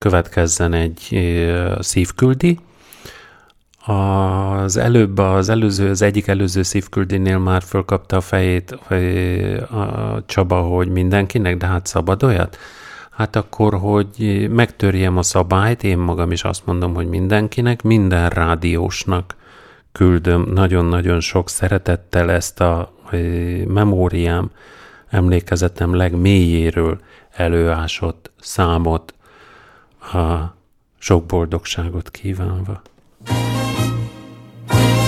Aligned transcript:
következzen 0.00 0.72
egy 0.72 1.30
szívküldi. 1.78 2.58
Az 3.86 4.76
előbb, 4.76 5.18
az 5.18 5.48
előző, 5.48 5.90
az 5.90 6.02
egyik 6.02 6.26
előző 6.26 6.62
szívküldinél 6.62 7.38
már 7.38 7.62
fölkapta 7.62 8.16
a 8.16 8.20
fejét 8.20 8.70
a 9.70 10.22
Csaba, 10.26 10.60
hogy 10.60 10.88
mindenkinek, 10.88 11.56
de 11.56 11.66
hát 11.66 11.86
szabad 11.86 12.22
olyat? 12.22 12.58
Hát 13.10 13.36
akkor, 13.36 13.74
hogy 13.74 14.46
megtörjem 14.50 15.16
a 15.16 15.22
szabályt, 15.22 15.82
én 15.82 15.98
magam 15.98 16.30
is 16.30 16.44
azt 16.44 16.66
mondom, 16.66 16.94
hogy 16.94 17.08
mindenkinek, 17.08 17.82
minden 17.82 18.28
rádiósnak 18.28 19.36
küldöm 19.92 20.50
nagyon-nagyon 20.54 21.20
sok 21.20 21.48
szeretettel 21.48 22.30
ezt 22.30 22.60
a 22.60 22.92
memóriám, 23.66 24.50
emlékezetem 25.08 25.94
legmélyéről 25.94 27.00
előásott 27.30 28.30
számot, 28.40 29.14
a 30.12 30.54
sok 30.98 31.26
boldogságot 31.26 32.10
kívánva. 32.10 32.82
Imre 33.26 34.99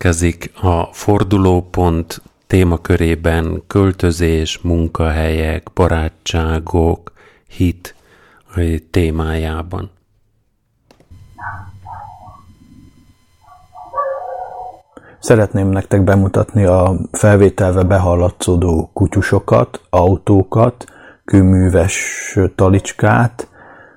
következik 0.00 0.52
a 0.62 0.88
fordulópont 0.92 2.22
témakörében 2.46 3.62
költözés, 3.66 4.58
munkahelyek, 4.58 5.70
barátságok, 5.74 7.12
hit 7.48 7.94
témájában. 8.90 9.90
Szeretném 15.18 15.68
nektek 15.68 16.04
bemutatni 16.04 16.64
a 16.64 16.94
felvételve 17.12 17.82
behallatszódó 17.82 18.90
kutyusokat, 18.92 19.80
autókat, 19.90 20.84
kőműves 21.24 22.36
talicskát, 22.54 23.48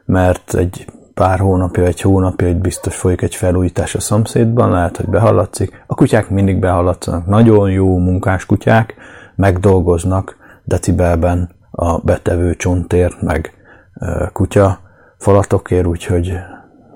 mert 0.06 0.53
egy 0.56 0.86
pár 1.13 1.40
hónapja, 1.40 1.84
egy 1.84 2.01
hónapja, 2.01 2.47
hogy 2.47 2.57
biztos 2.57 2.96
folyik 2.96 3.22
egy 3.22 3.35
felújítás 3.35 3.96
a 3.96 4.00
szomszédban, 4.00 4.72
lehet, 4.72 4.97
hogy 4.97 5.09
behallatszik. 5.09 5.84
A 5.88 5.96
kutyák 5.96 6.29
mindig 6.29 6.59
behallatszanak. 6.59 7.25
Nagyon 7.25 7.72
jó 7.72 7.97
munkás 7.97 8.46
kutyák, 8.46 8.96
megdolgoznak 9.35 10.38
decibelben 10.63 11.50
a 11.72 11.97
betevő 11.97 12.56
csontért, 12.56 13.22
meg 13.22 13.53
kutya 14.34 14.79
falatokért, 15.18 15.85
úgyhogy 15.85 16.38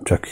csak 0.03 0.27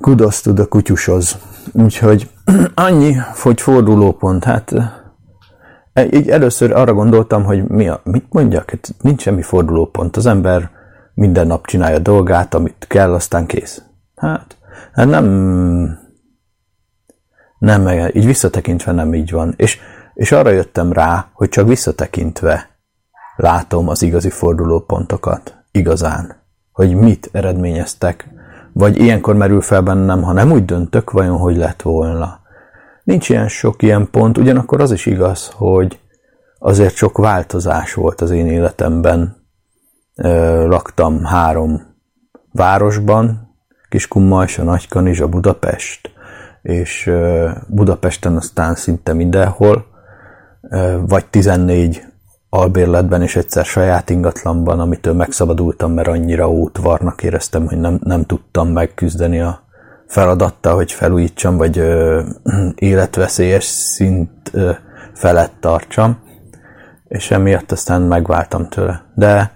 kudosz 0.00 0.40
tud 0.40 0.58
a 0.58 0.66
kutyushoz. 0.66 1.38
Úgyhogy 1.72 2.30
annyi, 2.74 3.14
hogy 3.42 3.60
fordulópont, 3.60 4.44
hát 4.44 4.72
így 6.10 6.28
először 6.28 6.72
arra 6.72 6.92
gondoltam, 6.92 7.44
hogy 7.44 7.68
mi 7.68 7.88
a, 7.88 8.00
mit 8.04 8.26
mondjak, 8.28 8.70
hát 8.70 8.94
nincs 9.00 9.22
semmi 9.22 9.42
fordulópont. 9.42 10.16
Az 10.16 10.26
ember 10.26 10.70
minden 11.14 11.46
nap 11.46 11.66
csinálja 11.66 11.98
dolgát, 11.98 12.54
amit 12.54 12.86
kell, 12.88 13.14
aztán 13.14 13.46
kész. 13.46 13.82
Hát, 14.16 14.56
hát 14.92 15.06
nem, 15.06 15.24
nem, 17.58 17.88
így 18.12 18.26
visszatekintve 18.26 18.92
nem 18.92 19.14
így 19.14 19.30
van. 19.30 19.54
És, 19.56 19.78
és 20.14 20.32
arra 20.32 20.50
jöttem 20.50 20.92
rá, 20.92 21.30
hogy 21.32 21.48
csak 21.48 21.68
visszatekintve 21.68 22.68
látom 23.36 23.88
az 23.88 24.02
igazi 24.02 24.30
fordulópontokat, 24.30 25.56
igazán, 25.70 26.36
hogy 26.72 26.94
mit 26.94 27.28
eredményeztek, 27.32 28.28
vagy 28.72 29.00
ilyenkor 29.00 29.34
merül 29.34 29.60
fel 29.60 29.82
bennem, 29.82 30.22
ha 30.22 30.32
nem 30.32 30.52
úgy 30.52 30.64
döntök, 30.64 31.10
vajon 31.10 31.38
hogy 31.38 31.56
lett 31.56 31.82
volna. 31.82 32.40
Nincs 33.04 33.28
ilyen 33.28 33.48
sok 33.48 33.82
ilyen 33.82 34.10
pont, 34.10 34.38
ugyanakkor 34.38 34.80
az 34.80 34.92
is 34.92 35.06
igaz, 35.06 35.50
hogy 35.54 35.98
azért 36.58 36.94
sok 36.94 37.18
változás 37.18 37.94
volt 37.94 38.20
az 38.20 38.30
én 38.30 38.46
életemben, 38.46 39.43
laktam 40.66 41.24
három 41.24 41.82
városban, 42.52 43.54
Kiskunmajsa, 43.88 44.62
Nagykanizsa, 44.62 45.28
Budapest, 45.28 46.10
és 46.62 47.10
Budapesten 47.66 48.36
aztán 48.36 48.74
szinte 48.74 49.12
mindenhol, 49.12 49.86
vagy 51.06 51.26
14 51.26 52.04
albérletben 52.54 53.22
és 53.22 53.36
egyszer 53.36 53.64
saját 53.64 54.10
ingatlanban, 54.10 54.80
amitől 54.80 55.14
megszabadultam, 55.14 55.92
mert 55.92 56.08
annyira 56.08 56.50
útvarnak 56.50 57.22
éreztem, 57.22 57.66
hogy 57.66 57.78
nem, 57.78 57.98
nem 58.02 58.24
tudtam 58.24 58.68
megküzdeni 58.68 59.40
a 59.40 59.62
feladattal, 60.06 60.74
hogy 60.74 60.92
felújítsam, 60.92 61.56
vagy 61.56 61.78
ö, 61.78 62.22
életveszélyes 62.74 63.64
szint 63.64 64.50
ö, 64.52 64.70
felett 65.12 65.52
tartsam, 65.60 66.18
és 67.08 67.30
emiatt 67.30 67.72
aztán 67.72 68.02
megváltam 68.02 68.68
tőle. 68.68 69.02
De 69.14 69.52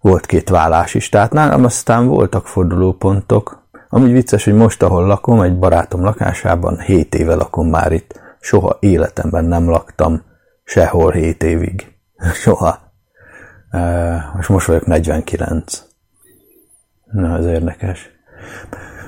volt 0.00 0.26
két 0.26 0.48
vállás 0.48 0.94
is, 0.94 1.08
tehát 1.08 1.32
nálam 1.32 1.64
aztán 1.64 2.06
voltak 2.06 2.46
fordulópontok, 2.46 3.60
Amúgy 3.92 4.12
vicces, 4.12 4.44
hogy 4.44 4.54
most, 4.54 4.82
ahol 4.82 5.06
lakom, 5.06 5.40
egy 5.40 5.58
barátom 5.58 6.02
lakásában, 6.02 6.80
7 6.80 7.14
éve 7.14 7.34
lakom 7.34 7.68
már 7.68 7.92
itt. 7.92 8.20
Soha 8.40 8.76
életemben 8.80 9.44
nem 9.44 9.68
laktam 9.68 10.22
sehol 10.64 11.12
7 11.12 11.42
évig. 11.42 11.92
Soha. 12.42 12.78
Most 14.34 14.48
most 14.48 14.66
vagyok 14.66 14.86
49. 14.86 15.82
Na, 17.12 17.36
ez 17.36 17.46
érdekes. 17.46 18.10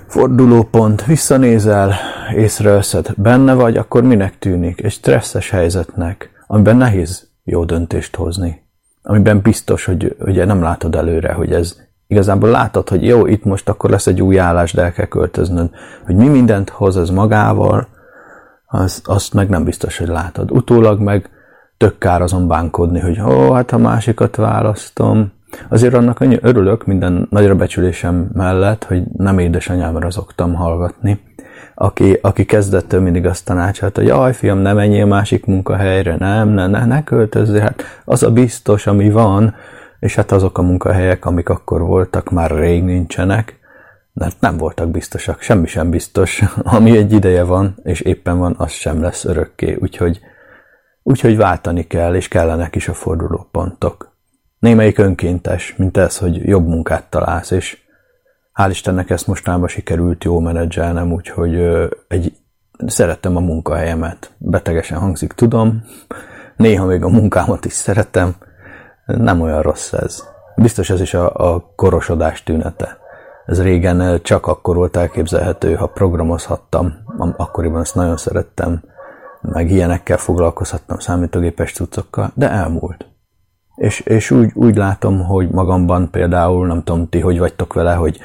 Fordulópont, 0.07 1.05
visszanézel, 1.05 1.95
észreveszed, 2.35 3.15
benne 3.17 3.55
vagy, 3.55 3.77
akkor 3.77 4.03
minek 4.03 4.39
tűnik? 4.39 4.83
Egy 4.83 4.93
stresszes 4.93 5.51
helyzetnek, 5.51 6.31
amiben 6.47 6.77
nehéz 6.77 7.29
jó 7.45 7.65
döntést 7.65 8.17
hozni. 8.17 8.67
Amiben 9.03 9.41
biztos, 9.41 9.85
hogy 9.85 10.17
ugye 10.19 10.45
nem 10.45 10.63
látod 10.63 10.95
előre, 10.95 11.33
hogy 11.33 11.53
ez 11.53 11.77
igazából 12.07 12.49
látod, 12.49 12.89
hogy 12.89 13.05
jó, 13.05 13.27
itt 13.27 13.45
most 13.45 13.69
akkor 13.69 13.91
lesz 13.91 14.07
egy 14.07 14.23
új 14.23 14.39
állás, 14.39 14.73
de 14.73 14.83
el 14.83 14.93
kell 14.93 15.07
költöznöd. 15.07 15.71
Hogy 16.05 16.15
mi 16.15 16.29
mindent 16.29 16.71
hoz 16.71 16.97
ez 16.97 17.11
magával, 17.11 17.89
az, 18.67 19.03
azt 19.05 19.35
meg 19.35 19.49
nem 19.49 19.65
biztos, 19.65 19.99
hogy 19.99 20.09
látod. 20.09 20.51
Utólag 20.51 21.01
meg 21.01 21.31
tök 21.77 21.99
kár 21.99 22.23
azon 22.23 22.49
bánkodni, 22.49 23.01
hogy 23.01 23.21
ó, 23.21 23.53
hát 23.53 23.73
a 23.73 23.79
másikat 23.79 24.37
választom. 24.37 25.33
Azért 25.69 25.95
annak 25.95 26.21
annyi 26.21 26.39
örülök 26.43 26.87
minden 26.87 27.27
nagyra 27.31 27.55
becsülésem 27.55 28.31
mellett, 28.33 28.85
hogy 28.85 29.03
nem 29.17 29.39
édesanyámra 29.39 30.11
szoktam 30.11 30.55
hallgatni, 30.55 31.21
aki, 31.75 32.19
aki 32.23 32.45
kezdettől 32.45 33.01
mindig 33.01 33.27
azt 33.27 33.45
tanácsolt, 33.45 33.97
hogy 33.97 34.07
jaj, 34.07 34.35
fiam, 34.35 34.59
ne 34.59 34.73
menjél 34.73 35.07
másik 35.07 35.47
munkahelyre, 35.47 36.17
nem, 36.17 36.49
ne, 36.49 36.67
ne, 36.67 36.85
ne 36.85 37.05
költözzél, 37.05 37.61
hát 37.61 37.83
az 38.05 38.23
a 38.23 38.31
biztos, 38.31 38.87
ami 38.87 39.11
van, 39.11 39.55
és 40.01 40.15
hát 40.15 40.33
azok 40.33 40.59
a 40.59 40.63
munkahelyek, 40.63 41.25
amik 41.25 41.49
akkor 41.49 41.81
voltak, 41.81 42.31
már 42.31 42.51
rég 42.51 42.85
nincsenek, 42.85 43.59
mert 44.13 44.41
nem 44.41 44.57
voltak 44.57 44.91
biztosak, 44.91 45.41
semmi 45.41 45.67
sem 45.67 45.91
biztos, 45.91 46.43
ami 46.77 46.97
egy 46.97 47.13
ideje 47.13 47.43
van, 47.43 47.75
és 47.83 48.01
éppen 48.01 48.39
van, 48.39 48.55
az 48.59 48.71
sem 48.71 49.03
lesz 49.03 49.25
örökké, 49.25 49.77
úgyhogy, 49.81 50.21
úgyhogy 51.03 51.37
váltani 51.37 51.87
kell, 51.87 52.15
és 52.15 52.29
kellenek 52.29 52.75
is 52.75 52.89
a 52.89 52.95
fordulópontok. 52.95 54.17
Némelyik 54.59 54.99
önkéntes, 54.99 55.75
mint 55.77 55.97
ez, 55.97 56.19
hogy 56.19 56.49
jobb 56.49 56.67
munkát 56.67 57.11
találsz, 57.11 57.51
és 57.51 57.82
hál' 58.53 58.71
Istennek 58.71 59.11
ezt 59.11 59.27
mostanában 59.27 59.69
sikerült 59.69 60.25
jó 60.25 60.41
menedzselnem, 60.41 61.13
úgyhogy 61.13 61.55
egy, 62.09 62.37
szerettem 62.87 63.37
a 63.37 63.41
munkahelyemet. 63.41 64.33
Betegesen 64.39 64.99
hangzik, 64.99 65.33
tudom. 65.33 65.83
Néha 66.57 66.87
még 66.87 67.03
a 67.03 67.09
munkámat 67.09 67.65
is 67.65 67.73
szeretem. 67.73 68.35
Nem 69.07 69.41
olyan 69.41 69.63
rossz 69.63 69.93
ez. 69.93 70.25
Biztos 70.57 70.91
ez 70.91 71.01
is 71.01 71.15
a, 71.15 71.53
a 71.53 71.73
korosodás 71.77 72.43
tünete. 72.43 73.01
Ez 73.47 73.63
régen 73.63 74.23
csak 74.23 74.47
akkor 74.47 74.77
volt 74.77 74.97
elképzelhető, 74.97 75.75
ha 75.75 75.87
programozhattam. 75.87 76.93
Akkoriban 77.37 77.81
ezt 77.81 77.95
nagyon 77.95 78.17
szerettem. 78.17 78.83
Meg 79.41 79.71
ilyenekkel 79.71 80.17
foglalkozhattam, 80.17 80.99
számítógépes 80.99 81.73
cuccokkal, 81.73 82.31
de 82.35 82.51
elmúlt. 82.51 83.07
És, 83.75 84.01
és 84.01 84.31
úgy, 84.31 84.51
úgy 84.55 84.77
látom, 84.77 85.25
hogy 85.25 85.51
magamban 85.51 86.11
például, 86.11 86.67
nem 86.67 86.83
tudom 86.83 87.09
ti, 87.09 87.21
hogy 87.21 87.39
vagytok 87.39 87.73
vele, 87.73 87.95
hogy 87.95 88.19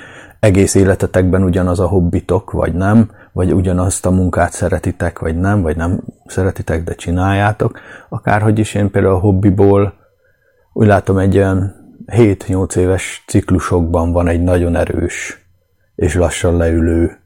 egész 0.48 0.76
életetekben 0.76 1.44
ugyanaz 1.44 1.80
a 1.80 1.88
hobbitok, 1.88 2.52
vagy 2.52 2.74
nem, 2.74 3.12
vagy 3.32 3.54
ugyanazt 3.54 4.06
a 4.06 4.12
munkát 4.12 4.52
szeretitek, 4.52 5.20
vagy 5.20 5.38
nem, 5.38 5.62
vagy 5.62 5.76
nem 5.76 6.04
szeretitek, 6.26 6.84
de 6.84 6.96
csináljátok. 6.96 7.80
Akárhogy 8.10 8.60
is 8.60 8.74
én 8.74 8.92
például 8.92 9.14
a 9.14 9.20
hobbiból 9.20 9.94
úgy 10.74 10.88
látom 10.88 11.18
egy 11.18 11.38
olyan 11.38 11.76
7-8 12.06 12.76
éves 12.76 13.24
ciklusokban 13.28 14.12
van 14.12 14.28
egy 14.28 14.44
nagyon 14.44 14.76
erős 14.76 15.46
és 15.96 16.16
lassan 16.16 16.58
leülő 16.58 17.18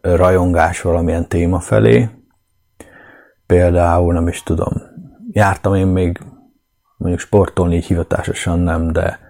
rajongás 0.00 0.80
valamilyen 0.80 1.28
téma 1.28 1.60
felé. 1.60 2.08
Például 3.46 4.12
nem 4.12 4.28
is 4.28 4.42
tudom, 4.42 4.72
jártam 5.30 5.74
én 5.74 5.86
még 5.86 6.20
mondjuk 6.96 7.20
sportolni 7.20 7.76
így 7.76 7.84
hivatásosan 7.84 8.58
nem, 8.58 8.92
de 8.92 9.29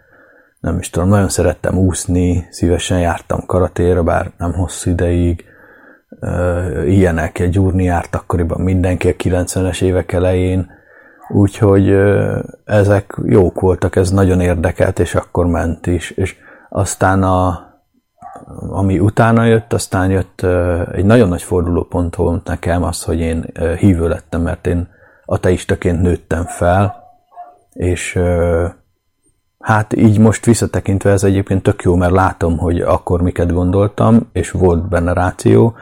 nem 0.60 0.78
is 0.78 0.90
tudom, 0.90 1.08
nagyon 1.08 1.28
szerettem 1.28 1.78
úszni, 1.78 2.46
szívesen 2.50 3.00
jártam 3.00 3.46
karatéra, 3.46 4.02
bár 4.02 4.30
nem 4.38 4.52
hosszú 4.52 4.90
ideig, 4.90 5.44
ilyenek, 6.86 7.38
egy 7.38 7.58
úrni 7.58 7.84
járt 7.84 8.14
akkoriban 8.14 8.60
mindenki 8.60 9.08
a 9.08 9.12
90-es 9.12 9.82
évek 9.82 10.12
elején, 10.12 10.70
úgyhogy 11.28 11.90
ezek 12.64 13.20
jók 13.24 13.60
voltak, 13.60 13.96
ez 13.96 14.10
nagyon 14.10 14.40
érdekelt, 14.40 14.98
és 14.98 15.14
akkor 15.14 15.46
ment 15.46 15.86
is, 15.86 16.10
és 16.10 16.36
aztán 16.68 17.22
a, 17.22 17.68
ami 18.68 18.98
utána 18.98 19.44
jött, 19.44 19.72
aztán 19.72 20.10
jött 20.10 20.46
egy 20.92 21.04
nagyon 21.04 21.28
nagy 21.28 21.42
fordulópont 21.42 22.14
volt 22.16 22.46
nekem 22.46 22.82
az, 22.82 23.02
hogy 23.02 23.20
én 23.20 23.44
hívő 23.78 24.08
lettem, 24.08 24.42
mert 24.42 24.66
én 24.66 24.88
ateistaként 25.24 26.00
nőttem 26.00 26.44
fel, 26.44 26.94
és 27.72 28.18
Hát 29.60 29.96
így 29.96 30.18
most 30.18 30.44
visszatekintve 30.44 31.10
ez 31.10 31.24
egyébként 31.24 31.62
tök 31.62 31.82
jó, 31.82 31.96
mert 31.96 32.12
látom, 32.12 32.58
hogy 32.58 32.80
akkor 32.80 33.22
miket 33.22 33.52
gondoltam, 33.52 34.28
és 34.32 34.50
volt 34.50 34.88
benne 34.88 35.12
ráció, 35.12 35.74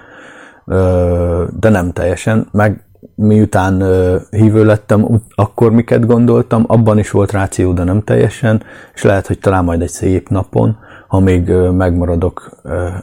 de 1.59 1.69
nem 1.69 1.93
teljesen, 1.93 2.49
meg 2.53 2.83
miután 3.15 3.83
hívő 4.31 4.65
lettem, 4.65 5.23
akkor 5.35 5.73
miket 5.73 6.07
gondoltam, 6.07 6.65
abban 6.67 6.99
is 6.99 7.11
volt 7.11 7.33
ráció, 7.33 7.73
de 7.73 7.85
nem 7.85 8.03
teljesen, 8.03 8.63
és 8.95 9.03
lehet, 9.03 9.27
hogy 9.27 9.39
talán 9.39 9.65
majd 9.65 9.83
egy 9.83 9.89
szép 9.89 10.29
napon, 10.29 10.77
ha 11.09 11.21
még 11.21 11.51
megmaradok 11.73 12.51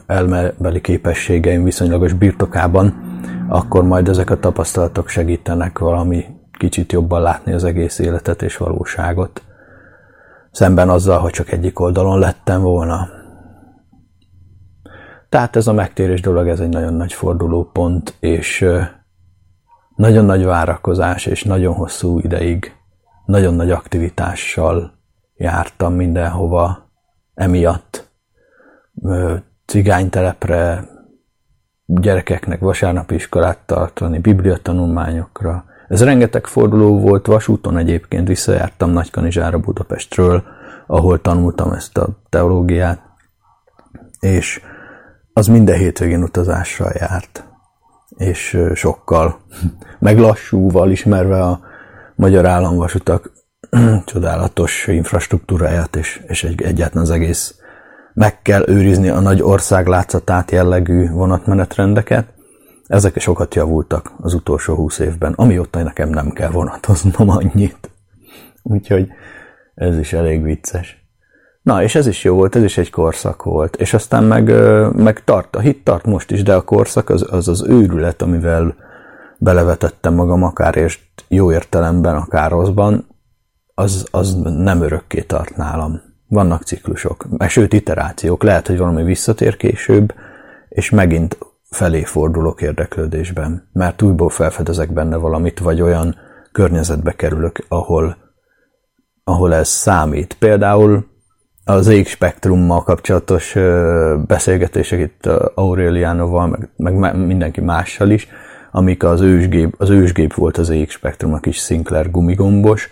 elmebeli 0.06 0.80
képességeim 0.80 1.64
viszonylagos 1.64 2.12
birtokában, 2.12 2.94
akkor 3.48 3.84
majd 3.84 4.08
ezek 4.08 4.30
a 4.30 4.40
tapasztalatok 4.40 5.08
segítenek 5.08 5.78
valami 5.78 6.24
kicsit 6.58 6.92
jobban 6.92 7.22
látni 7.22 7.52
az 7.52 7.64
egész 7.64 7.98
életet 7.98 8.42
és 8.42 8.56
valóságot 8.56 9.45
szemben 10.56 10.88
azzal, 10.88 11.18
hogy 11.18 11.30
csak 11.30 11.52
egyik 11.52 11.80
oldalon 11.80 12.18
lettem 12.18 12.62
volna. 12.62 13.08
Tehát 15.28 15.56
ez 15.56 15.66
a 15.66 15.72
megtérés 15.72 16.20
dolog, 16.20 16.48
ez 16.48 16.60
egy 16.60 16.68
nagyon 16.68 16.94
nagy 16.94 17.12
fordulópont, 17.12 18.16
és 18.20 18.66
nagyon 19.96 20.24
nagy 20.24 20.44
várakozás, 20.44 21.26
és 21.26 21.44
nagyon 21.44 21.74
hosszú 21.74 22.18
ideig, 22.18 22.76
nagyon 23.26 23.54
nagy 23.54 23.70
aktivitással 23.70 24.92
jártam 25.34 25.92
mindenhova 25.92 26.90
emiatt. 27.34 28.10
Cigánytelepre, 29.66 30.88
gyerekeknek 31.86 32.60
vasárnapi 32.60 33.14
iskolát 33.14 33.58
tartani, 33.66 34.18
bibliatanulmányokra, 34.18 35.64
ez 35.88 36.04
rengeteg 36.04 36.46
forduló 36.46 37.00
volt 37.00 37.26
vasúton 37.26 37.76
egyébként, 37.76 38.28
visszajártam 38.28 38.90
Nagykanizsára 38.90 39.58
Budapestről, 39.58 40.42
ahol 40.86 41.20
tanultam 41.20 41.72
ezt 41.72 41.98
a 41.98 42.08
teológiát, 42.28 43.00
és 44.20 44.60
az 45.32 45.46
minden 45.46 45.76
hétvégén 45.76 46.22
utazással 46.22 46.92
járt, 46.94 47.44
és 48.16 48.58
sokkal, 48.74 49.40
meg 49.98 50.18
lassúval 50.18 50.90
ismerve 50.90 51.42
a 51.42 51.60
magyar 52.14 52.46
államvasutak 52.46 53.32
csodálatos 54.04 54.86
infrastruktúráját, 54.86 55.96
és, 55.96 56.22
és 56.26 56.44
egy, 56.44 56.62
egyáltalán 56.62 57.04
az 57.04 57.10
egész 57.10 57.54
meg 58.14 58.42
kell 58.42 58.68
őrizni 58.68 59.08
a 59.08 59.20
nagy 59.20 59.42
ország 59.42 59.86
látszatát 59.86 60.50
jellegű 60.50 61.10
vonatmenetrendeket, 61.10 62.35
ezek 62.86 63.20
sokat 63.20 63.54
javultak 63.54 64.12
az 64.20 64.34
utolsó 64.34 64.74
húsz 64.74 64.98
évben, 64.98 65.32
amióta 65.32 65.82
nekem 65.82 66.08
nem 66.08 66.30
kell 66.30 66.50
vonatoznom 66.50 67.28
annyit. 67.28 67.90
Úgyhogy 68.62 69.08
ez 69.74 69.98
is 69.98 70.12
elég 70.12 70.42
vicces. 70.42 71.04
Na, 71.62 71.82
és 71.82 71.94
ez 71.94 72.06
is 72.06 72.24
jó 72.24 72.34
volt, 72.34 72.56
ez 72.56 72.62
is 72.62 72.78
egy 72.78 72.90
korszak 72.90 73.42
volt. 73.42 73.76
És 73.76 73.94
aztán 73.94 74.24
meg, 74.24 74.44
meg 74.94 75.24
tart, 75.24 75.56
a 75.56 75.60
hit 75.60 75.84
tart 75.84 76.04
most 76.04 76.30
is, 76.30 76.42
de 76.42 76.54
a 76.54 76.64
korszak 76.64 77.10
az 77.10 77.26
az, 77.30 77.48
az 77.48 77.64
őrület, 77.68 78.22
amivel 78.22 78.74
belevetettem 79.38 80.14
magam, 80.14 80.42
akár 80.42 80.76
és 80.76 80.98
jó 81.28 81.52
értelemben, 81.52 82.16
akár 82.16 82.50
rosszban, 82.50 83.06
az, 83.74 84.06
az 84.10 84.34
nem 84.42 84.82
örökké 84.82 85.20
tart 85.20 85.56
nálam. 85.56 86.00
Vannak 86.28 86.62
ciklusok, 86.62 87.26
sőt 87.48 87.72
iterációk. 87.72 88.42
Lehet, 88.42 88.66
hogy 88.66 88.78
valami 88.78 89.02
visszatér 89.02 89.56
később, 89.56 90.14
és 90.68 90.90
megint 90.90 91.38
felé 91.76 92.02
fordulok 92.02 92.62
érdeklődésben, 92.62 93.68
mert 93.72 94.02
újból 94.02 94.28
felfedezek 94.28 94.92
benne 94.92 95.16
valamit, 95.16 95.58
vagy 95.58 95.80
olyan 95.80 96.16
környezetbe 96.52 97.12
kerülök, 97.12 97.58
ahol, 97.68 98.16
ahol 99.24 99.54
ez 99.54 99.68
számít. 99.68 100.36
Például 100.38 101.06
az 101.64 101.88
égspektrummal 101.88 102.82
kapcsolatos 102.82 103.56
beszélgetések 104.26 105.00
itt 105.00 105.26
Aurelianoval, 105.54 106.70
meg, 106.76 106.94
meg 106.94 107.26
mindenki 107.26 107.60
mással 107.60 108.10
is, 108.10 108.28
amik 108.72 109.04
az 109.04 109.20
ősgép, 109.20 109.74
az 109.78 109.90
ősgép 109.90 110.34
volt 110.34 110.58
az 110.58 110.68
égspektrum, 110.68 111.32
a 111.32 111.38
kis 111.38 111.56
Sinclair 111.56 112.10
gumigombos, 112.10 112.90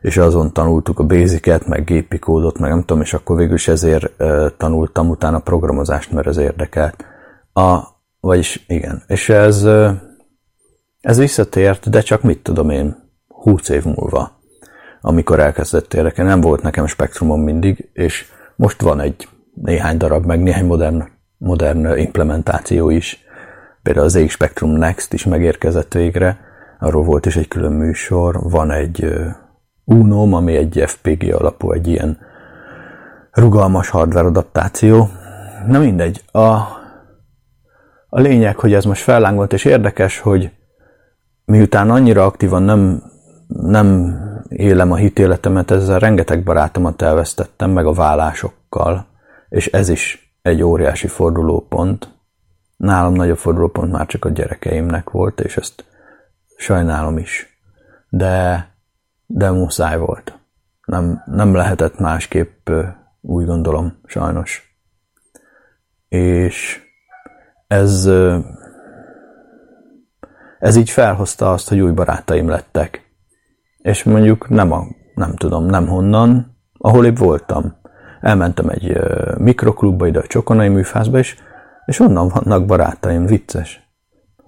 és 0.00 0.16
azon 0.16 0.52
tanultuk 0.52 0.98
a 0.98 1.06
basicet, 1.06 1.66
meg 1.66 1.84
gépi 1.84 2.18
kódot, 2.18 2.58
meg 2.58 2.70
nem 2.70 2.80
tudom, 2.80 3.02
és 3.02 3.14
akkor 3.14 3.36
végül 3.36 3.54
is 3.54 3.68
ezért 3.68 4.12
tanultam 4.56 5.08
utána 5.08 5.38
programozást, 5.38 6.12
mert 6.12 6.26
ez 6.26 6.36
érdekelt. 6.36 7.04
A, 7.52 7.95
vagyis 8.26 8.64
igen, 8.66 9.02
és 9.06 9.28
ez, 9.28 9.68
ez 11.00 11.18
visszatért, 11.18 11.90
de 11.90 12.00
csak 12.00 12.22
mit 12.22 12.42
tudom 12.42 12.70
én, 12.70 12.96
20 13.28 13.68
év 13.68 13.84
múlva, 13.84 14.40
amikor 15.00 15.40
elkezdett 15.40 15.94
érdekelni. 15.94 16.30
Nem 16.30 16.40
volt 16.40 16.62
nekem 16.62 16.86
spektrumom 16.86 17.40
mindig, 17.40 17.90
és 17.92 18.26
most 18.56 18.80
van 18.80 19.00
egy 19.00 19.28
néhány 19.54 19.96
darab, 19.96 20.24
meg 20.24 20.42
néhány 20.42 20.66
modern, 20.66 21.08
modern 21.36 21.98
implementáció 21.98 22.90
is. 22.90 23.24
Például 23.82 24.06
az 24.06 24.12
ZX 24.12 24.32
Spectrum 24.32 24.70
Next 24.70 25.12
is 25.12 25.24
megérkezett 25.24 25.92
végre, 25.92 26.38
arról 26.78 27.04
volt 27.04 27.26
is 27.26 27.36
egy 27.36 27.48
külön 27.48 27.72
műsor, 27.72 28.40
van 28.42 28.70
egy 28.70 29.14
Unom, 29.84 30.34
ami 30.34 30.56
egy 30.56 30.82
FPG 30.86 31.34
alapú, 31.34 31.72
egy 31.72 31.88
ilyen 31.88 32.18
rugalmas 33.32 33.88
hardware 33.88 34.26
adaptáció. 34.26 35.08
Na 35.66 35.78
mindegy, 35.78 36.22
a, 36.32 36.75
a 38.16 38.20
lényeg, 38.20 38.58
hogy 38.58 38.74
ez 38.74 38.84
most 38.84 39.02
fellángolt, 39.02 39.52
és 39.52 39.64
érdekes, 39.64 40.18
hogy 40.18 40.50
miután 41.44 41.90
annyira 41.90 42.24
aktívan 42.24 42.62
nem, 42.62 43.02
nem 43.48 44.18
élem 44.48 44.92
a 44.92 44.96
hitéletemet, 44.96 45.70
ezzel 45.70 45.98
rengeteg 45.98 46.42
barátomat 46.42 47.02
elvesztettem, 47.02 47.70
meg 47.70 47.86
a 47.86 47.92
vállásokkal, 47.92 49.06
és 49.48 49.66
ez 49.66 49.88
is 49.88 50.36
egy 50.42 50.62
óriási 50.62 51.06
fordulópont. 51.06 52.08
Nálam 52.76 53.12
nagyobb 53.12 53.36
fordulópont 53.36 53.92
már 53.92 54.06
csak 54.06 54.24
a 54.24 54.28
gyerekeimnek 54.30 55.10
volt, 55.10 55.40
és 55.40 55.56
ezt 55.56 55.84
sajnálom 56.56 57.18
is. 57.18 57.60
De, 58.08 58.68
de 59.26 59.50
muszáj 59.50 59.98
volt. 59.98 60.38
Nem, 60.84 61.22
nem 61.26 61.54
lehetett 61.54 61.98
másképp, 61.98 62.70
úgy 63.20 63.46
gondolom, 63.46 64.00
sajnos. 64.04 64.78
És 66.08 66.85
ez, 67.66 68.10
ez 70.58 70.76
így 70.76 70.90
felhozta 70.90 71.52
azt, 71.52 71.68
hogy 71.68 71.80
új 71.80 71.90
barátaim 71.90 72.48
lettek. 72.48 73.04
És 73.78 74.04
mondjuk 74.04 74.48
nem, 74.48 74.72
a, 74.72 74.84
nem 75.14 75.36
tudom, 75.36 75.66
nem 75.66 75.86
honnan, 75.86 76.56
ahol 76.78 77.06
épp 77.06 77.16
voltam. 77.16 77.76
Elmentem 78.20 78.68
egy 78.68 78.98
mikroklubba 79.38 80.06
ide 80.06 80.18
a 80.18 80.26
Csokonai 80.26 80.68
műfázba, 80.68 81.18
és, 81.18 81.36
és 81.86 82.00
onnan 82.00 82.28
vannak 82.28 82.66
barátaim, 82.66 83.26
vicces. 83.26 83.84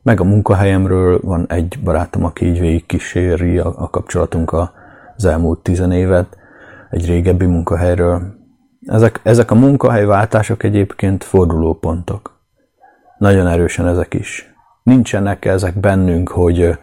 Meg 0.02 0.20
a 0.20 0.24
munkahelyemről 0.24 1.20
van 1.22 1.46
egy 1.48 1.78
barátom, 1.84 2.24
aki 2.24 2.46
így 2.46 2.60
végig 2.60 2.86
kíséri 2.86 3.58
a, 3.58 3.72
a 3.76 3.90
kapcsolatunk 3.90 4.52
az 5.16 5.24
elmúlt 5.24 5.62
tizen 5.62 5.92
évet, 5.92 6.36
egy 6.90 7.06
régebbi 7.06 7.46
munkahelyről. 7.46 8.22
Ezek, 8.86 9.20
ezek 9.22 9.50
a 9.50 9.54
munkahelyváltások 9.54 10.62
egyébként 10.62 11.24
fordulópontok. 11.24 12.37
Nagyon 13.18 13.46
erősen 13.46 13.86
ezek 13.86 14.14
is. 14.14 14.54
Nincsenek 14.82 15.44
ezek 15.44 15.80
bennünk, 15.80 16.28
hogy 16.28 16.78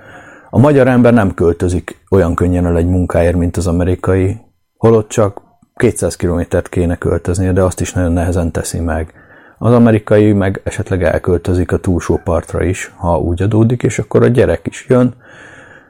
a 0.49 0.59
magyar 0.59 0.87
ember 0.87 1.13
nem 1.13 1.33
költözik 1.33 2.03
olyan 2.09 2.35
könnyen 2.35 2.65
el 2.65 2.77
egy 2.77 2.87
munkáért, 2.87 3.35
mint 3.35 3.57
az 3.57 3.67
amerikai, 3.67 4.37
holott 4.77 5.09
csak 5.09 5.41
200 5.75 6.15
kilométert 6.15 6.69
kéne 6.69 6.95
költöznie, 6.97 7.51
de 7.51 7.61
azt 7.61 7.81
is 7.81 7.93
nagyon 7.93 8.11
nehezen 8.11 8.51
teszi 8.51 8.79
meg. 8.79 9.13
Az 9.57 9.73
amerikai 9.73 10.33
meg 10.33 10.61
esetleg 10.63 11.03
elköltözik 11.03 11.71
a 11.71 11.77
túlsó 11.77 12.21
partra 12.23 12.63
is, 12.63 12.93
ha 12.97 13.19
úgy 13.19 13.41
adódik, 13.41 13.83
és 13.83 13.99
akkor 13.99 14.23
a 14.23 14.27
gyerek 14.27 14.67
is 14.67 14.85
jön, 14.89 15.13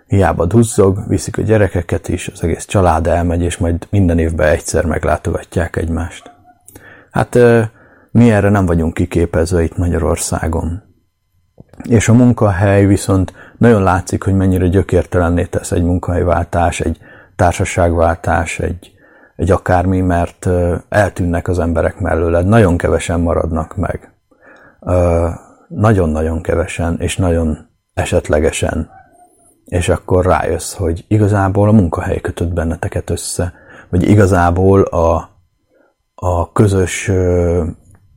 hiába 0.07 0.45
duzzog, 0.45 0.99
viszik 1.07 1.37
a 1.37 1.41
gyerekeket 1.41 2.07
is, 2.07 2.27
az 2.27 2.43
egész 2.43 2.65
család 2.65 3.07
elmegy, 3.07 3.41
és 3.41 3.57
majd 3.57 3.87
minden 3.89 4.19
évben 4.19 4.47
egyszer 4.47 4.85
meglátogatják 4.85 5.75
egymást. 5.75 6.31
Hát 7.11 7.39
mi 8.15 8.31
erre 8.31 8.49
nem 8.49 8.65
vagyunk 8.65 8.93
kiképezve 8.93 9.63
itt 9.63 9.77
Magyarországon. 9.77 10.83
És 11.83 12.09
a 12.09 12.13
munkahely 12.13 12.85
viszont 12.85 13.33
nagyon 13.57 13.83
látszik, 13.83 14.23
hogy 14.23 14.33
mennyire 14.33 14.67
gyökértelenné 14.67 15.45
tesz 15.45 15.71
egy 15.71 15.83
munkahelyváltás, 15.83 16.79
egy 16.79 16.97
társaságváltás, 17.35 18.59
egy, 18.59 18.91
egy 19.35 19.51
akármi, 19.51 20.01
mert 20.01 20.49
eltűnnek 20.89 21.47
az 21.47 21.59
emberek 21.59 21.99
mellőled, 21.99 22.47
nagyon 22.47 22.77
kevesen 22.77 23.19
maradnak 23.19 23.75
meg. 23.75 24.13
Nagyon-nagyon 25.67 26.41
kevesen, 26.41 26.97
és 26.99 27.17
nagyon 27.17 27.69
esetlegesen. 27.93 28.89
És 29.65 29.89
akkor 29.89 30.25
rájössz, 30.25 30.73
hogy 30.73 31.05
igazából 31.07 31.67
a 31.67 31.71
munkahely 31.71 32.21
kötött 32.21 32.53
benneteket 32.53 33.09
össze, 33.09 33.53
vagy 33.89 34.09
igazából 34.09 34.81
a, 34.81 35.29
a 36.15 36.51
közös 36.51 37.11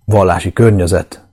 vallási 0.09 0.53
környezet, 0.53 1.27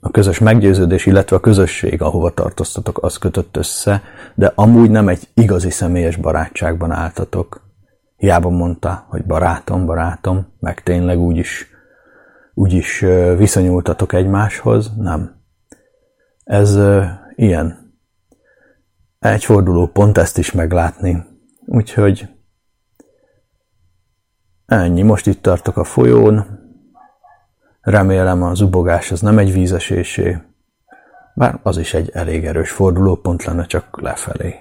a 0.00 0.10
közös 0.10 0.38
meggyőződés, 0.38 1.06
illetve 1.06 1.36
a 1.36 1.40
közösség, 1.40 2.02
ahova 2.02 2.30
tartoztatok, 2.30 3.02
az 3.02 3.16
kötött 3.16 3.56
össze, 3.56 4.02
de 4.34 4.52
amúgy 4.54 4.90
nem 4.90 5.08
egy 5.08 5.28
igazi 5.34 5.70
személyes 5.70 6.16
barátságban 6.16 6.90
álltatok. 6.90 7.62
Hiába 8.16 8.48
mondta, 8.48 9.06
hogy 9.08 9.24
barátom, 9.24 9.86
barátom, 9.86 10.46
meg 10.60 10.82
tényleg 10.82 11.18
úgy 11.18 11.36
is, 11.36 11.66
úgy 12.54 12.72
is 12.72 12.98
viszonyultatok 13.36 14.12
egymáshoz, 14.12 14.92
nem. 14.96 15.42
Ez 16.44 16.78
ilyen. 17.34 17.96
Egy 19.18 19.44
forduló 19.44 19.86
pont 19.86 20.18
ezt 20.18 20.38
is 20.38 20.52
meglátni. 20.52 21.24
Úgyhogy 21.66 22.28
ennyi. 24.66 25.02
Most 25.02 25.26
itt 25.26 25.42
tartok 25.42 25.76
a 25.76 25.84
folyón. 25.84 26.63
Remélem 27.84 28.42
a 28.42 28.54
zubogás 28.54 29.10
az 29.10 29.20
nem 29.20 29.38
egy 29.38 29.52
vízesésé, 29.52 30.38
bár 31.34 31.58
az 31.62 31.78
is 31.78 31.94
egy 31.94 32.10
elég 32.12 32.44
erős 32.44 32.70
fordulópont 32.70 33.44
lenne 33.44 33.66
csak 33.66 34.00
lefelé. 34.00 34.54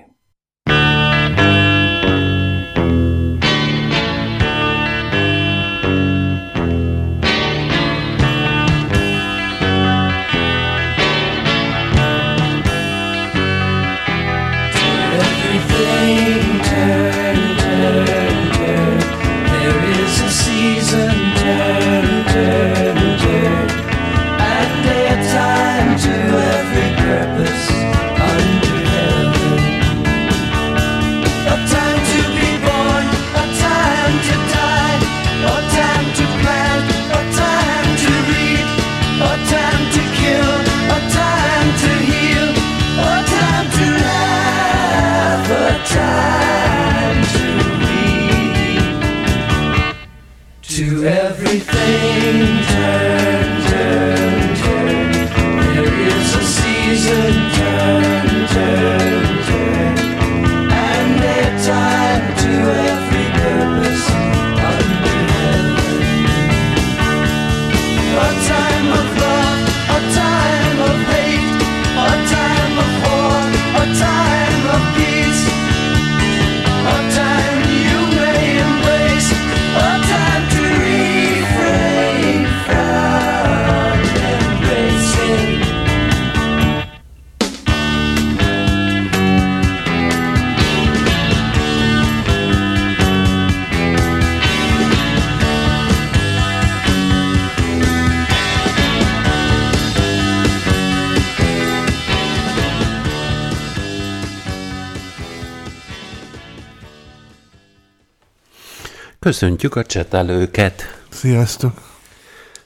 Köszöntjük 109.23 109.75
a 109.75 109.83
csetelőket! 109.83 111.03
Sziasztok! 111.09 111.81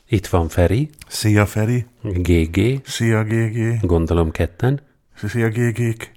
Itt 0.08 0.28
van 0.28 0.50
Feri, 0.50 0.90
Szia 1.08 1.46
Feri! 1.46 1.86
GG, 2.02 2.82
Szia 2.86 3.24
GG! 3.24 3.80
gondolom 3.82 4.32
ketten, 4.32 4.82
Szia 5.28 5.50
GG-k! 5.50 6.12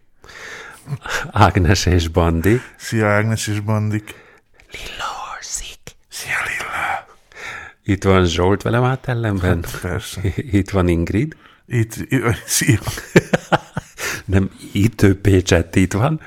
Ágnes 1.31 1.87
és 1.87 2.09
Bandi. 2.09 2.61
Szia 2.77 3.07
Ágnes 3.07 3.47
és 3.47 3.61
Bandik! 3.61 4.15
Lilla 4.71 5.05
Horszik. 5.05 5.79
Szia 6.09 6.37
Lilla! 6.47 7.07
Itt 7.85 8.05
van 8.05 8.25
Zsolt 8.25 8.63
velem 8.63 8.85
át 8.85 9.09
ellenben. 9.09 9.65
Persze. 9.81 10.21
Itt 10.37 10.71
van 10.71 10.89
Ingrid. 10.89 11.37
Itt, 11.67 11.95
szia! 12.47 12.79
Nem, 14.25 14.51
itt 14.73 15.03
ő 15.03 15.21
Pécsett 15.21 15.77
itt 15.77 15.93
van. 15.93 16.21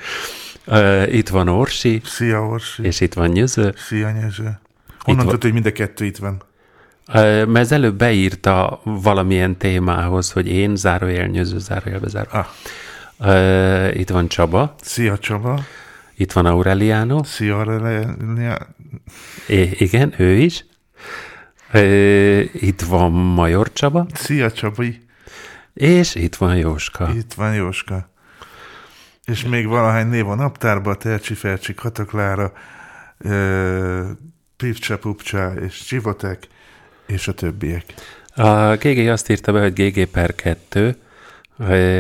Uh, 0.66 1.14
itt 1.14 1.30
van 1.30 1.48
Orsi, 1.48 2.02
Szia 2.06 2.42
Orsi! 2.46 2.84
és 2.84 3.02
itt 3.02 3.14
van 3.14 3.30
Nyöző. 3.30 3.74
Szia 3.78 4.12
Nyező! 4.12 4.60
Honnan 5.00 5.26
tudod, 5.26 5.42
hogy 5.42 5.54
mind 5.54 5.66
a 5.66 5.72
kettő 5.72 6.06
itt 6.06 6.18
van? 6.18 6.42
Uh, 7.08 7.14
mert 7.46 7.66
az 7.66 7.72
előbb 7.72 7.96
beírta 7.98 8.82
valamilyen 8.84 9.58
témához, 9.58 10.32
hogy 10.32 10.48
én 10.48 10.76
zárójel 10.76 11.28
Nyöző, 11.28 11.60
zárójelbe 11.60 12.08
záró. 12.08 12.30
Ah, 12.32 12.46
Uh, 13.20 14.00
itt 14.00 14.10
van 14.10 14.28
Csaba, 14.28 14.76
szia 14.82 15.18
Csaba! 15.18 15.60
itt 16.16 16.32
van 16.32 16.46
Aureliano, 16.46 17.24
Szia 17.24 17.60
Aurelia! 17.60 18.68
I- 19.48 19.82
igen, 19.84 20.14
ő 20.18 20.32
is. 20.36 20.66
Itt 22.54 22.82
van 22.82 23.12
Major 23.12 23.74
Csaba, 23.74 24.06
Szia 24.14 24.52
Csabi! 24.52 25.02
és 25.74 26.16
itt 26.16 26.36
van 26.36 26.58
Jóska. 26.58 27.12
Itt 27.16 27.34
van 27.34 27.54
Jóska. 27.54 28.10
És 29.26 29.44
még 29.44 29.68
valahány 29.68 30.08
név 30.08 30.28
a 30.28 30.36
naptárban, 30.36 30.98
Tercsi, 31.00 31.34
Fercsi, 31.34 31.74
Kataklára, 31.74 32.54
Pipcsa, 34.58 34.98
Pupcsa 34.98 35.54
és 35.54 35.84
Csivotek, 35.84 36.48
és 37.06 37.28
a 37.28 37.34
többiek. 37.34 37.86
A 38.36 38.76
GG 38.76 39.08
azt 39.08 39.30
írta 39.30 39.52
be, 39.52 39.62
hogy 39.62 39.74
GG 39.74 40.06
per 40.06 40.36
2, 40.36 40.98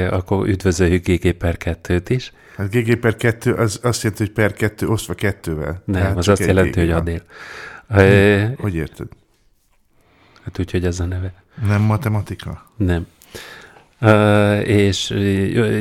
akkor 0.09 0.47
üdvözöljük 0.47 1.07
GG 1.07 1.31
per 1.33 1.55
2-t 1.59 2.05
is. 2.07 2.31
Hát 2.57 2.69
GG 2.71 2.95
per 2.95 3.15
2 3.15 3.53
az 3.53 3.79
azt 3.83 4.03
jelenti, 4.03 4.23
hogy 4.23 4.33
per 4.33 4.53
2 4.53 4.87
osztva 4.87 5.13
kettővel. 5.13 5.81
Nem, 5.85 6.01
Tehát 6.01 6.17
az 6.17 6.27
azt 6.27 6.45
jelenti, 6.45 6.79
hogy 6.79 6.91
adél. 6.91 7.21
Ö, 7.89 8.43
Hogy 8.57 8.75
érted? 8.75 9.07
Hát 10.43 10.59
úgyhogy 10.59 10.85
ez 10.85 10.99
a 10.99 11.05
neve. 11.05 11.33
Nem 11.67 11.81
matematika? 11.81 12.71
Nem. 12.77 13.07
És 14.63 15.09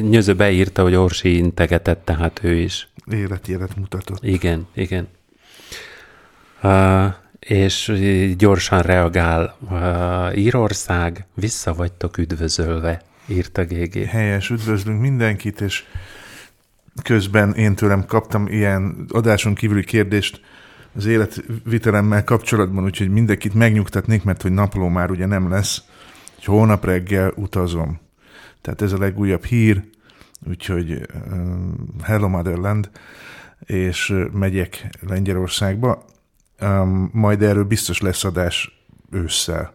Nyöző 0.01 0.35
beírta, 0.35 0.83
hogy 0.83 0.95
Orsi 0.95 1.37
integetett, 1.37 2.05
tehát 2.05 2.41
ő 2.43 2.55
is. 2.55 2.89
Életjelet 3.13 3.77
mutatott. 3.77 4.25
Igen, 4.25 4.67
igen. 4.75 5.09
És 7.39 7.93
gyorsan 8.37 8.83
reagál. 8.83 9.57
Írország, 10.35 11.27
vissza 11.35 11.75
vagytok 11.75 12.19
üdvözölve, 12.19 13.03
írta 13.27 13.65
GG. 13.65 14.05
Helyes, 14.05 14.51
üdvözlünk 14.51 15.01
mindenkit, 15.01 15.61
és 15.61 15.85
közben 17.03 17.55
én 17.55 17.75
tőlem 17.75 18.05
kaptam 18.07 18.47
ilyen 18.47 19.07
adáson 19.09 19.55
kívüli 19.55 19.85
kérdést 19.85 20.41
az 20.97 21.07
életvitelemmel 21.07 22.25
kapcsolatban, 22.25 22.85
úgyhogy 22.85 23.09
mindenkit 23.09 23.55
megnyugtatnék, 23.55 24.25
mert 24.25 24.43
hogy 24.43 24.53
napló 24.53 24.89
már 24.89 25.11
ugye 25.11 25.27
nem 25.27 25.51
lesz, 25.51 25.83
hogy 26.35 26.45
holnap 26.45 26.85
reggel 26.85 27.33
utazom. 27.37 28.01
Tehát 28.63 28.83
ez 28.83 28.93
a 28.93 28.99
legújabb 28.99 29.45
hír, 29.45 29.83
úgyhogy 30.49 31.07
um, 31.31 31.87
Hello 32.03 32.29
Motherland, 32.29 32.91
és 33.61 34.11
uh, 34.11 34.31
megyek 34.31 34.89
Lengyelországba. 35.01 36.05
Um, 36.61 37.11
majd 37.13 37.43
erről 37.43 37.65
biztos 37.65 38.01
lesz 38.01 38.25
adás 38.25 38.85
ősszel 39.11 39.75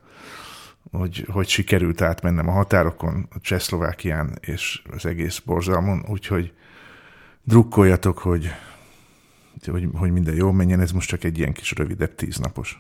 hogy, 0.91 1.25
hogy 1.32 1.48
sikerült 1.48 2.01
átmennem 2.01 2.48
a 2.48 2.51
határokon, 2.51 3.27
a 3.29 3.39
Csehszlovákián 3.41 4.38
és 4.41 4.82
az 4.91 5.06
egész 5.06 5.39
borzalmon, 5.39 6.06
úgyhogy 6.08 6.53
drukkoljatok, 7.44 8.17
hogy, 8.17 8.50
hogy, 9.65 9.88
hogy 9.94 10.12
minden 10.12 10.36
jól 10.36 10.53
menjen, 10.53 10.79
ez 10.79 10.92
most 10.92 11.07
csak 11.07 11.24
egy 11.24 11.38
ilyen 11.38 11.53
kis 11.53 11.72
rövidebb 11.72 12.16
tíznapos. 12.16 12.79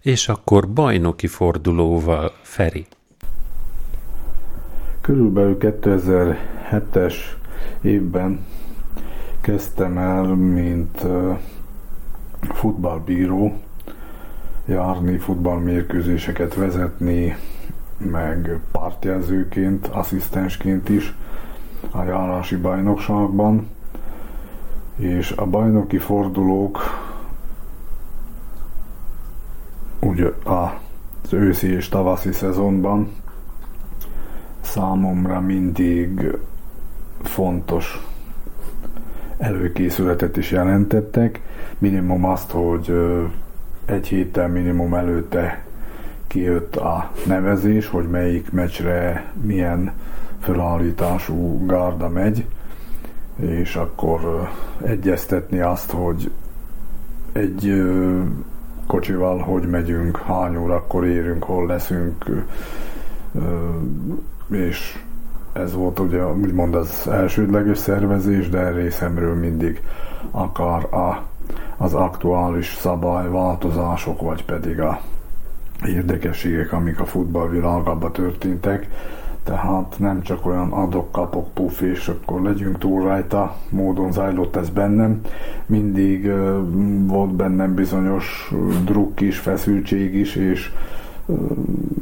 És 0.00 0.28
akkor 0.28 0.72
bajnoki 0.72 1.26
fordulóval 1.26 2.32
Feri. 2.42 2.86
Körülbelül 5.06 5.56
2007-es 5.60 7.14
évben 7.80 8.44
kezdtem 9.40 9.98
el, 9.98 10.22
mint 10.34 11.06
futballbíró, 12.40 13.52
járni, 14.64 15.18
futballmérkőzéseket 15.18 16.54
vezetni, 16.54 17.36
meg 17.96 18.60
pártjelzőként, 18.72 19.86
asszisztensként 19.86 20.88
is 20.88 21.14
a 21.90 22.02
járási 22.02 22.56
bajnokságban, 22.56 23.68
és 24.96 25.30
a 25.30 25.46
bajnoki 25.46 25.98
fordulók 25.98 26.78
úgy 30.00 30.34
az 30.44 31.32
őszi 31.32 31.72
és 31.72 31.88
tavaszi 31.88 32.32
szezonban 32.32 33.08
számomra 34.66 35.40
mindig 35.40 36.36
fontos 37.22 38.06
előkészületet 39.38 40.36
is 40.36 40.50
jelentettek. 40.50 41.40
Minimum 41.78 42.24
azt, 42.24 42.50
hogy 42.50 42.92
egy 43.84 44.06
héttel 44.06 44.48
minimum 44.48 44.94
előtte 44.94 45.64
kijött 46.26 46.76
a 46.76 47.10
nevezés, 47.26 47.88
hogy 47.88 48.08
melyik 48.08 48.52
meccsre 48.52 49.32
milyen 49.42 49.92
felállítású 50.38 51.66
gárda 51.66 52.08
megy, 52.08 52.46
és 53.36 53.76
akkor 53.76 54.48
egyeztetni 54.84 55.60
azt, 55.60 55.90
hogy 55.90 56.30
egy 57.32 57.82
kocsival 58.86 59.38
hogy 59.38 59.68
megyünk, 59.68 60.16
hány 60.16 60.56
órakor 60.56 61.06
érünk, 61.06 61.42
hol 61.42 61.66
leszünk, 61.66 62.24
és 64.50 64.98
ez 65.52 65.74
volt 65.74 65.98
ugye 65.98 66.26
úgymond 66.26 66.74
az 66.74 67.08
elsődleges 67.10 67.78
szervezés, 67.78 68.48
de 68.48 68.70
részemről 68.70 69.34
mindig 69.34 69.82
akár 70.30 70.94
a, 70.94 71.22
az 71.76 71.94
aktuális 71.94 72.74
szabályváltozások, 72.74 74.20
vagy 74.20 74.44
pedig 74.44 74.80
a 74.80 75.00
érdekességek, 75.86 76.72
amik 76.72 77.00
a 77.00 77.04
futballvilágában 77.04 78.12
történtek. 78.12 78.88
Tehát 79.44 79.94
nem 79.98 80.22
csak 80.22 80.46
olyan 80.46 80.72
adok, 80.72 81.12
kapok, 81.12 81.54
puff, 81.54 81.80
és 81.80 82.08
akkor 82.08 82.42
legyünk 82.42 82.78
túl 82.78 83.02
rajta, 83.02 83.56
módon 83.68 84.12
zajlott 84.12 84.56
ez 84.56 84.70
bennem. 84.70 85.20
Mindig 85.66 86.24
uh, 86.24 86.58
volt 87.06 87.34
bennem 87.34 87.74
bizonyos 87.74 88.52
druk 88.84 89.20
is, 89.20 89.38
feszültség 89.38 90.14
is, 90.14 90.34
és 90.34 90.72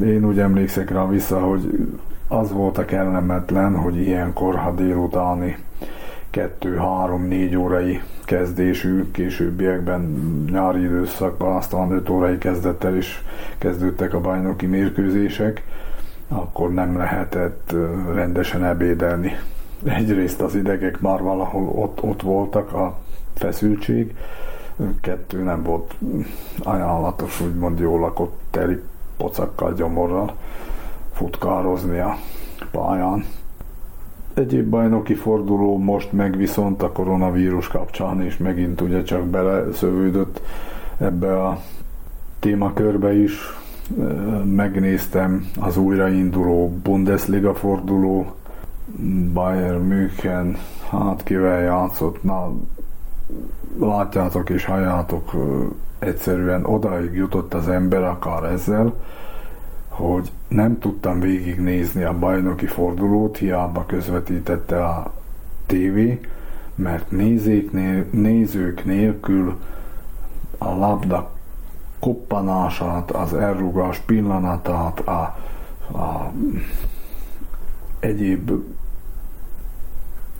én 0.02 0.24
úgy 0.24 0.38
emlékszek 0.38 0.90
rá 0.90 1.08
vissza, 1.08 1.40
hogy 1.40 1.88
az 2.38 2.52
volt 2.52 2.78
a 2.78 2.84
kellemetlen, 2.84 3.76
hogy 3.76 3.96
ilyenkor, 3.96 4.56
ha 4.56 4.70
délutáni 4.70 5.56
2-3-4 6.32 7.58
órai 7.58 8.00
kezdésű, 8.24 9.10
későbbiekben 9.10 10.00
nyári 10.50 10.82
időszakban 10.82 11.56
aztán 11.56 11.90
5 11.90 12.08
órai 12.08 12.38
kezdettel 12.38 12.96
is 12.96 13.22
kezdődtek 13.58 14.14
a 14.14 14.20
bajnoki 14.20 14.66
mérkőzések, 14.66 15.62
akkor 16.28 16.72
nem 16.72 16.96
lehetett 16.96 17.74
rendesen 18.14 18.64
ebédelni. 18.64 19.32
Egyrészt 19.84 20.40
az 20.40 20.54
idegek 20.54 21.00
már 21.00 21.22
valahol 21.22 21.68
ott, 21.82 22.02
ott 22.02 22.22
voltak, 22.22 22.72
a 22.72 22.98
feszültség, 23.34 24.14
kettő 25.00 25.42
nem 25.42 25.62
volt 25.62 25.94
ajánlatos, 26.62 27.40
úgymond 27.40 27.78
jól 27.78 28.00
lakott 28.00 28.40
teli 28.50 28.80
pocakkal, 29.16 29.74
gyomorral 29.74 30.34
futkározni 31.14 31.98
a 31.98 32.16
pályán. 32.70 33.24
Egyéb 34.34 34.68
bajnoki 34.68 35.14
forduló 35.14 35.78
most 35.78 36.12
meg 36.12 36.36
viszont 36.36 36.82
a 36.82 36.92
koronavírus 36.92 37.68
kapcsán 37.68 38.22
is 38.22 38.36
megint 38.36 38.80
ugye 38.80 39.02
csak 39.02 39.26
beleszövődött 39.26 40.40
ebbe 40.98 41.42
a 41.42 41.58
témakörbe 42.38 43.12
is. 43.12 43.32
Megnéztem 44.44 45.50
az 45.60 45.76
újrainduló 45.76 46.68
Bundesliga 46.82 47.54
forduló, 47.54 48.34
Bayern 49.32 49.80
München, 49.80 50.56
hát 50.90 51.22
kivel 51.22 51.60
játszott, 51.60 52.22
na 52.22 52.52
látjátok 53.78 54.50
és 54.50 54.64
halljátok, 54.64 55.32
egyszerűen 55.98 56.64
odaig 56.64 57.14
jutott 57.14 57.54
az 57.54 57.68
ember 57.68 58.02
akár 58.02 58.44
ezzel, 58.44 58.94
hogy 59.94 60.30
nem 60.48 60.78
tudtam 60.78 61.20
végignézni 61.20 62.02
a 62.02 62.18
bajnoki 62.18 62.66
fordulót, 62.66 63.36
hiába 63.36 63.86
közvetítette 63.86 64.84
a 64.84 65.12
tévé, 65.66 66.20
mert 66.74 67.10
nézék 67.10 67.72
nél, 67.72 68.06
nézők 68.10 68.84
nélkül 68.84 69.58
a 70.58 70.68
labda 70.68 71.30
koppanását, 71.98 73.10
az 73.10 73.34
elrugás 73.34 73.98
pillanatát, 73.98 75.00
a, 75.00 75.20
a 75.98 76.32
egyéb 78.00 78.50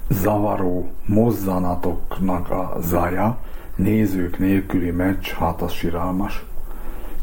zavaró 0.08 0.90
mozzanatoknak 1.06 2.50
a 2.50 2.76
zaja, 2.80 3.38
nézők 3.74 4.38
nélküli 4.38 4.90
meccs, 4.90 5.28
hát 5.28 5.62
az 5.62 5.72
siralmas. 5.72 6.44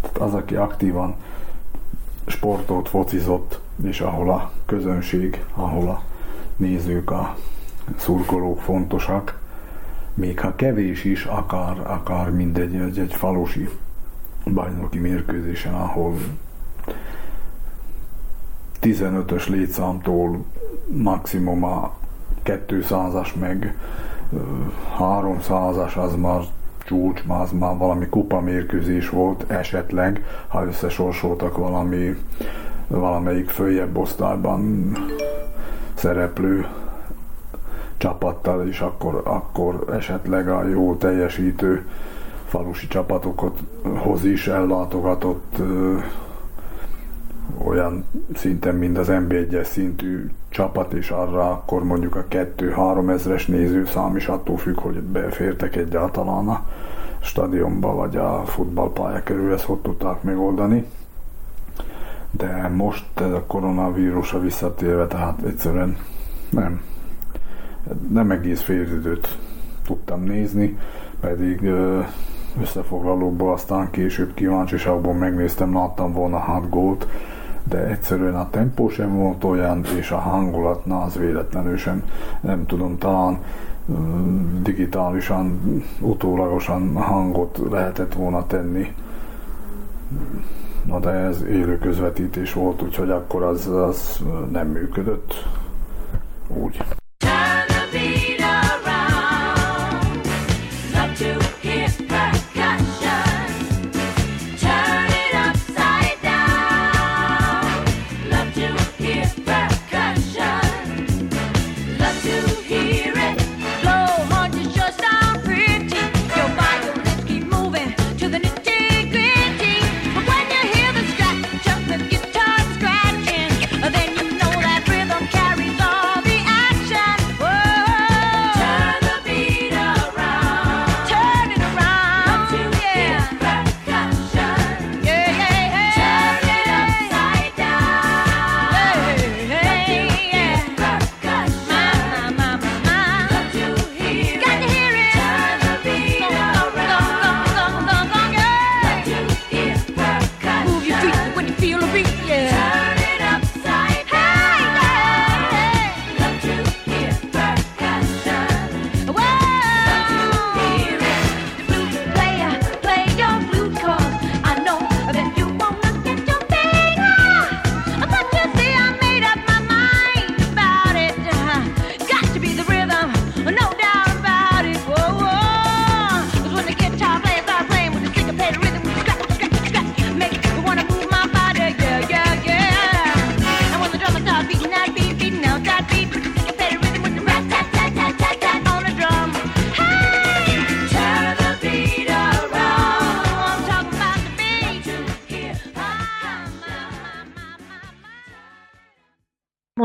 Tehát 0.02 0.18
az, 0.18 0.34
aki 0.34 0.56
aktívan 0.56 1.16
sportot 2.26 2.90
focizott, 2.90 3.60
és 3.84 4.02
ahol 4.02 4.30
a 4.30 4.52
közönség, 4.66 5.44
ahol 5.54 5.90
a 5.90 6.02
nézők, 6.56 7.12
a 7.12 7.36
szurkolók 7.98 8.62
fontosak, 8.62 9.40
még 10.14 10.40
ha 10.40 10.56
kevés 10.56 11.04
is, 11.04 11.26
akár, 11.26 11.80
akár 11.80 12.32
mindegy 12.32 12.76
egy, 12.76 13.00
egy 13.00 13.14
falusi 13.14 13.70
bajnoki 14.46 15.00
mérkőzésen, 15.00 15.74
ahol 15.74 16.16
15-ös 18.82 19.48
létszámtól 19.48 20.46
maximum 20.88 21.64
a 21.64 21.94
200-as 22.46 23.34
meg 23.40 23.78
300-as 25.00 25.98
az 25.98 26.16
már 26.16 26.42
csúcs, 26.92 27.24
az 27.28 27.52
már 27.52 27.78
valami 27.78 28.08
kupa 28.10 28.40
mérkőzés 28.40 29.10
volt 29.10 29.52
esetleg, 29.52 30.26
ha 30.48 30.66
összesorsoltak 30.66 31.58
valami 31.58 32.16
valamelyik 32.88 33.50
följebb 33.50 33.98
osztályban 33.98 34.92
szereplő 35.94 36.68
csapattal, 37.98 38.68
és 38.68 38.80
akkor, 38.80 39.22
akkor 39.24 39.86
esetleg 39.94 40.50
a 40.50 40.68
jó 40.68 40.96
teljesítő 40.96 41.86
falusi 42.46 42.88
csapatokat 42.88 43.60
hoz 43.96 44.26
is 44.26 44.48
ellátogatott 44.48 45.56
olyan 47.64 48.06
szinten, 48.36 48.76
mint 48.76 48.98
az 48.98 49.08
NB1-es 49.10 49.64
szintű 49.64 50.30
csapat, 50.50 50.94
és 50.94 51.10
arra 51.10 51.52
akkor 51.52 51.84
mondjuk 51.84 52.16
a 52.16 52.26
2-3 52.30 53.10
ezres 53.10 53.46
nézőszám 53.46 54.16
is 54.16 54.28
attól 54.28 54.58
függ, 54.58 54.80
hogy 54.80 55.02
befértek 55.02 55.76
egyáltalán 55.76 56.48
a 56.48 56.66
stadionba, 57.22 57.96
vagy 57.96 58.18
a 58.18 58.44
futballpálya 58.46 59.24
körül, 59.24 59.54
ezt 59.54 59.64
hogy 59.64 59.78
tudták 59.78 60.24
megoldani. 60.24 60.86
De 62.32 62.72
most 62.76 63.06
ez 63.16 63.32
a 63.32 63.44
koronavírusra 63.48 64.40
visszatérve, 64.40 65.08
tehát 65.08 65.42
egyszerűen 65.42 65.98
nem, 66.50 66.82
nem 68.10 68.32
egész 68.32 68.62
félidőt 68.62 69.38
tudtam 69.86 70.24
nézni, 70.24 70.78
pedig 71.20 71.72
összefoglalóból 72.62 73.54
aztán 73.54 73.90
később 73.92 74.34
kíváncsiságból 74.34 75.14
megnéztem, 75.14 75.74
láttam 75.74 76.14
volna 76.14 76.38
hat 76.38 76.70
gólt, 76.70 77.08
de 77.64 77.78
egyszerűen 77.88 78.36
a 78.36 78.50
tempó 78.50 78.90
sem 78.90 79.16
volt 79.16 79.44
olyan, 79.44 79.86
és 79.98 80.12
a 80.12 80.18
hangulat, 80.18 80.86
na 80.86 81.02
az 81.02 81.18
véletlenül 81.18 81.78
sem, 81.78 82.04
nem 82.42 82.66
tudom, 82.66 82.98
talán 82.98 83.40
digitálisan, 84.62 85.60
utólagosan 86.00 86.96
hangot 86.96 87.62
lehetett 87.70 88.14
volna 88.14 88.48
tenni. 88.48 88.96
Na 90.86 91.00
de 91.00 91.10
ez 91.10 91.44
élő 91.44 91.78
közvetítés 91.78 92.54
volt, 92.54 92.82
úgyhogy 92.82 93.10
akkor 93.10 93.44
az, 93.44 93.68
az 93.68 94.24
nem 94.52 94.68
működött 94.68 95.34
úgy. 96.48 96.84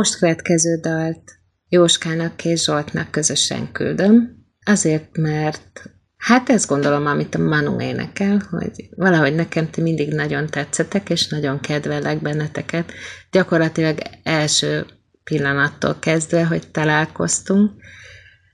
Most 0.06 0.18
következő 0.18 0.76
dalt 0.80 1.38
Jóskának 1.68 2.44
és 2.44 2.62
Zsoltnak 2.62 3.10
közösen 3.10 3.72
küldöm, 3.72 4.44
azért, 4.64 5.16
mert 5.16 5.90
hát 6.16 6.48
ezt 6.48 6.68
gondolom, 6.68 7.06
amit 7.06 7.34
a 7.34 7.38
Manu 7.38 7.80
énekel, 7.80 8.42
hogy 8.50 8.88
valahogy 8.96 9.34
nekem 9.34 9.70
ti 9.70 9.80
mindig 9.80 10.14
nagyon 10.14 10.46
tetszetek, 10.46 11.10
és 11.10 11.28
nagyon 11.28 11.60
kedvelek 11.60 12.22
benneteket. 12.22 12.92
Gyakorlatilag 13.30 13.98
első 14.22 14.86
pillanattól 15.24 15.98
kezdve, 15.98 16.44
hogy 16.44 16.70
találkoztunk, 16.70 17.70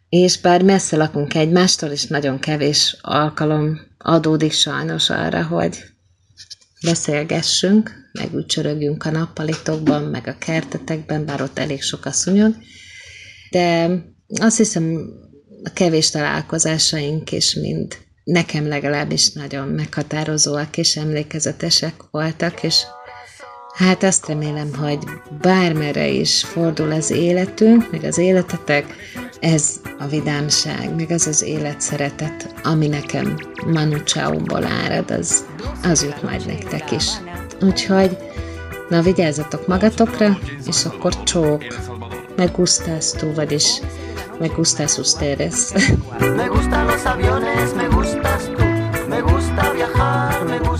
és 0.08 0.40
bár 0.40 0.62
messze 0.62 0.96
lakunk 0.96 1.34
egymástól, 1.34 1.90
és 1.90 2.06
nagyon 2.06 2.38
kevés 2.38 2.96
alkalom 3.00 3.80
adódik 3.98 4.52
sajnos 4.52 5.10
arra, 5.10 5.44
hogy 5.44 5.84
beszélgessünk, 6.82 8.10
meg 8.12 8.34
úgy 8.34 8.46
csörögjünk 8.46 9.04
a 9.04 9.10
nappalitokban, 9.10 10.02
meg 10.02 10.26
a 10.26 10.38
kertetekben, 10.38 11.24
bár 11.24 11.42
ott 11.42 11.58
elég 11.58 11.82
sok 11.82 12.04
a 12.04 12.12
szúnyog. 12.12 12.54
De 13.50 13.90
azt 14.40 14.56
hiszem, 14.56 15.08
a 15.62 15.70
kevés 15.72 16.10
találkozásaink 16.10 17.32
is 17.32 17.54
mind 17.54 17.96
nekem 18.24 18.68
legalábbis 18.68 19.32
nagyon 19.32 19.68
meghatározóak 19.68 20.76
és 20.76 20.96
emlékezetesek 20.96 21.94
voltak, 22.10 22.62
és 22.62 22.82
hát 23.72 24.02
azt 24.02 24.26
remélem, 24.26 24.74
hogy 24.78 24.98
bármerre 25.40 26.08
is 26.08 26.44
fordul 26.44 26.92
az 26.92 27.10
életünk, 27.10 27.90
meg 27.90 28.04
az 28.04 28.18
életetek, 28.18 28.86
ez 29.40 29.80
a 29.98 30.06
vidámság, 30.06 30.94
meg 30.96 31.10
az 31.10 31.26
az 31.26 31.42
életszeretet, 31.42 32.54
ami 32.62 32.88
nekem 32.88 33.36
Manu 33.66 34.02
Chao-ból 34.02 34.64
árad, 34.64 35.10
az, 35.10 35.44
az 35.82 36.02
jut 36.02 36.22
majd 36.22 36.46
nektek 36.46 36.90
is. 36.90 37.06
Úgyhogy, 37.60 38.16
na 38.88 39.02
vigyázzatok 39.02 39.66
magatokra, 39.66 40.38
és 40.66 40.84
akkor 40.84 41.22
csók, 41.22 41.64
me 42.36 42.44
gustas 42.44 43.12
tú, 43.12 43.34
vagyis 43.34 43.80
me 44.38 44.46
gustas 44.46 44.98
ustedes. 44.98 45.72
Me 46.36 46.46
gustan 46.46 46.86
los 46.86 47.04
aviones, 47.04 47.72
me 47.76 47.86
gustas 47.88 48.44
tú, 48.56 48.64
me 49.08 49.20
gusta 49.20 49.72
viajar, 49.72 50.44
me 50.46 50.58
gustas 50.58 50.71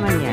la 0.00 0.06
mañana. 0.06 0.27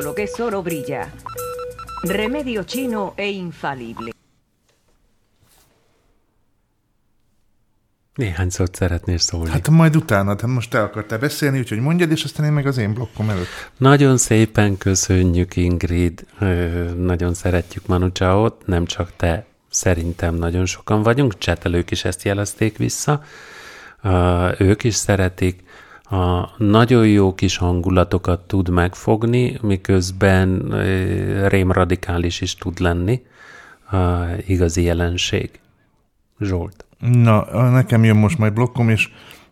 Todo 0.00 0.08
lo 0.08 0.14
que 0.14 0.22
es 0.22 0.40
oro 0.40 0.62
brilla. 0.62 1.12
Remedio 2.02 2.64
chino 2.64 3.12
e 3.16 3.28
infalible. 3.28 4.10
Néhány 8.14 8.50
szót 8.50 8.74
szeretnél 8.74 9.18
szólni. 9.18 9.50
Hát 9.50 9.68
majd 9.68 9.96
utána, 9.96 10.28
hát 10.28 10.46
most 10.46 10.70
te 10.70 10.82
akartál 10.82 11.18
beszélni, 11.18 11.58
úgyhogy 11.58 11.78
mondjad, 11.78 12.10
és 12.10 12.24
aztán 12.24 12.46
én 12.46 12.52
meg 12.52 12.66
az 12.66 12.78
én 12.78 12.94
blokkom 12.94 13.30
előtt. 13.30 13.70
Nagyon 13.76 14.16
szépen 14.16 14.78
köszönjük, 14.78 15.56
Ingrid. 15.56 16.26
Ö, 16.38 16.46
nagyon 16.94 17.34
szeretjük 17.34 17.86
Manu 17.86 18.12
Chao-t, 18.12 18.66
nem 18.66 18.84
csak 18.84 19.12
te, 19.16 19.46
szerintem 19.70 20.34
nagyon 20.34 20.66
sokan 20.66 21.02
vagyunk, 21.02 21.38
csetelők 21.38 21.90
is 21.90 22.04
ezt 22.04 22.22
jelezték 22.22 22.76
vissza. 22.76 23.24
Ö, 24.02 24.48
ők 24.58 24.84
is 24.84 24.94
szeretik. 24.94 25.62
A 26.10 26.54
nagyon 26.56 27.08
jó 27.08 27.34
kis 27.34 27.56
hangulatokat 27.56 28.40
tud 28.40 28.68
megfogni, 28.68 29.58
miközben 29.62 30.68
rémradikális 31.48 32.40
is 32.40 32.54
tud 32.54 32.78
lenni. 32.80 33.22
Ö, 33.92 34.24
igazi 34.46 34.82
jelenség. 34.82 35.60
Zsolt. 36.40 36.84
Na, 36.98 37.70
nekem 37.70 38.04
jön 38.04 38.16
most 38.16 38.38
majd 38.38 38.52
blokkom, 38.52 38.88
és 38.88 39.08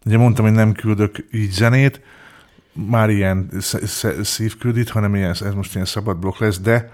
ugye 0.06 0.18
mondtam, 0.18 0.44
hogy 0.44 0.54
nem 0.54 0.72
küldök 0.72 1.26
így 1.32 1.50
zenét, 1.50 2.00
már 2.72 3.10
ilyen 3.10 3.48
sz- 3.60 3.86
sz- 3.86 4.24
szívküldít, 4.24 4.88
hanem 4.88 5.14
ilyen, 5.14 5.30
ez 5.30 5.54
most 5.54 5.74
ilyen 5.74 5.86
szabad 5.86 6.18
blokk 6.18 6.38
lesz, 6.38 6.60
de 6.60 6.90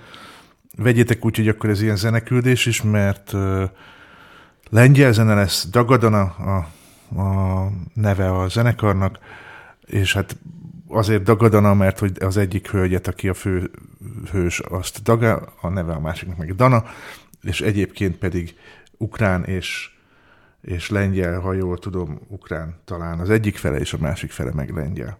vegyétek 0.76 1.24
úgy, 1.24 1.36
hogy 1.36 1.48
akkor 1.48 1.70
ez 1.70 1.82
ilyen 1.82 1.96
zeneküldés 1.96 2.66
is, 2.66 2.82
mert 2.82 3.32
uh, 3.32 3.62
lengyel 4.70 5.12
zene 5.12 5.34
lesz, 5.34 5.68
Dagadana 5.70 6.22
a, 6.22 6.56
a 7.20 7.68
neve 7.94 8.30
a 8.30 8.48
zenekarnak, 8.48 9.18
és 9.86 10.12
hát 10.12 10.36
azért 10.88 11.22
Dagadana, 11.22 11.74
mert 11.74 11.98
hogy 11.98 12.16
az 12.20 12.36
egyik 12.36 12.70
hölgyet, 12.70 13.06
aki 13.06 13.28
a 13.28 13.34
fő 13.34 13.70
hős, 14.30 14.58
azt 14.58 15.02
Daga, 15.02 15.52
a 15.60 15.68
neve 15.68 15.92
a 15.92 16.00
másiknak 16.00 16.36
meg 16.36 16.54
Dana, 16.54 16.84
és 17.42 17.60
egyébként 17.60 18.16
pedig 18.16 18.54
ukrán 18.98 19.44
és 19.44 19.92
és 20.64 20.90
lengyel, 20.90 21.40
ha 21.40 21.52
jól 21.52 21.78
tudom, 21.78 22.20
ukrán 22.28 22.74
talán 22.84 23.20
az 23.20 23.30
egyik 23.30 23.56
fele, 23.56 23.78
és 23.78 23.92
a 23.92 23.98
másik 24.00 24.30
fele 24.30 24.50
meg 24.54 24.70
lengyel. 24.70 25.18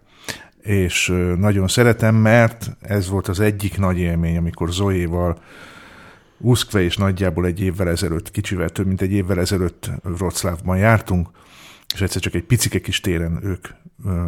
És 0.61 1.13
nagyon 1.37 1.67
szeretem, 1.67 2.15
mert 2.15 2.71
ez 2.81 3.09
volt 3.09 3.27
az 3.27 3.39
egyik 3.39 3.77
nagy 3.77 3.97
élmény, 3.97 4.37
amikor 4.37 4.71
Zoéval 4.71 5.41
Uszkve 6.37 6.81
és 6.81 6.97
nagyjából 6.97 7.45
egy 7.45 7.61
évvel 7.61 7.89
ezelőtt, 7.89 8.31
kicsivel 8.31 8.69
több 8.69 8.87
mint 8.87 9.01
egy 9.01 9.11
évvel 9.11 9.39
ezelőtt 9.39 9.89
Wroclawban 10.03 10.77
jártunk, 10.77 11.29
és 11.95 12.01
egyszer 12.01 12.21
csak 12.21 12.33
egy 12.33 12.43
picike 12.43 12.79
kis 12.79 12.99
téren 12.99 13.39
ők 13.43 13.67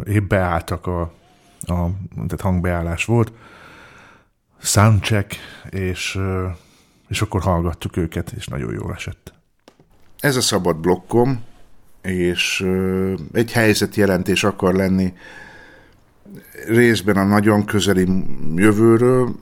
épp 0.04 0.28
beálltak, 0.28 0.86
a, 0.86 1.00
a, 1.60 1.90
tehát 2.14 2.40
hangbeállás 2.40 3.04
volt, 3.04 3.32
soundcheck, 4.62 5.36
és, 5.70 6.18
és 7.08 7.22
akkor 7.22 7.40
hallgattuk 7.40 7.96
őket, 7.96 8.32
és 8.36 8.46
nagyon 8.46 8.72
jól 8.72 8.92
esett. 8.94 9.32
Ez 10.18 10.36
a 10.36 10.40
szabad 10.40 10.76
blokkom, 10.76 11.44
és 12.02 12.66
egy 13.32 13.52
helyzetjelentés 13.52 14.44
akar 14.44 14.74
lenni 14.74 15.14
részben 16.66 17.16
a 17.16 17.24
nagyon 17.24 17.64
közeli 17.64 18.08
jövőről, 18.54 19.34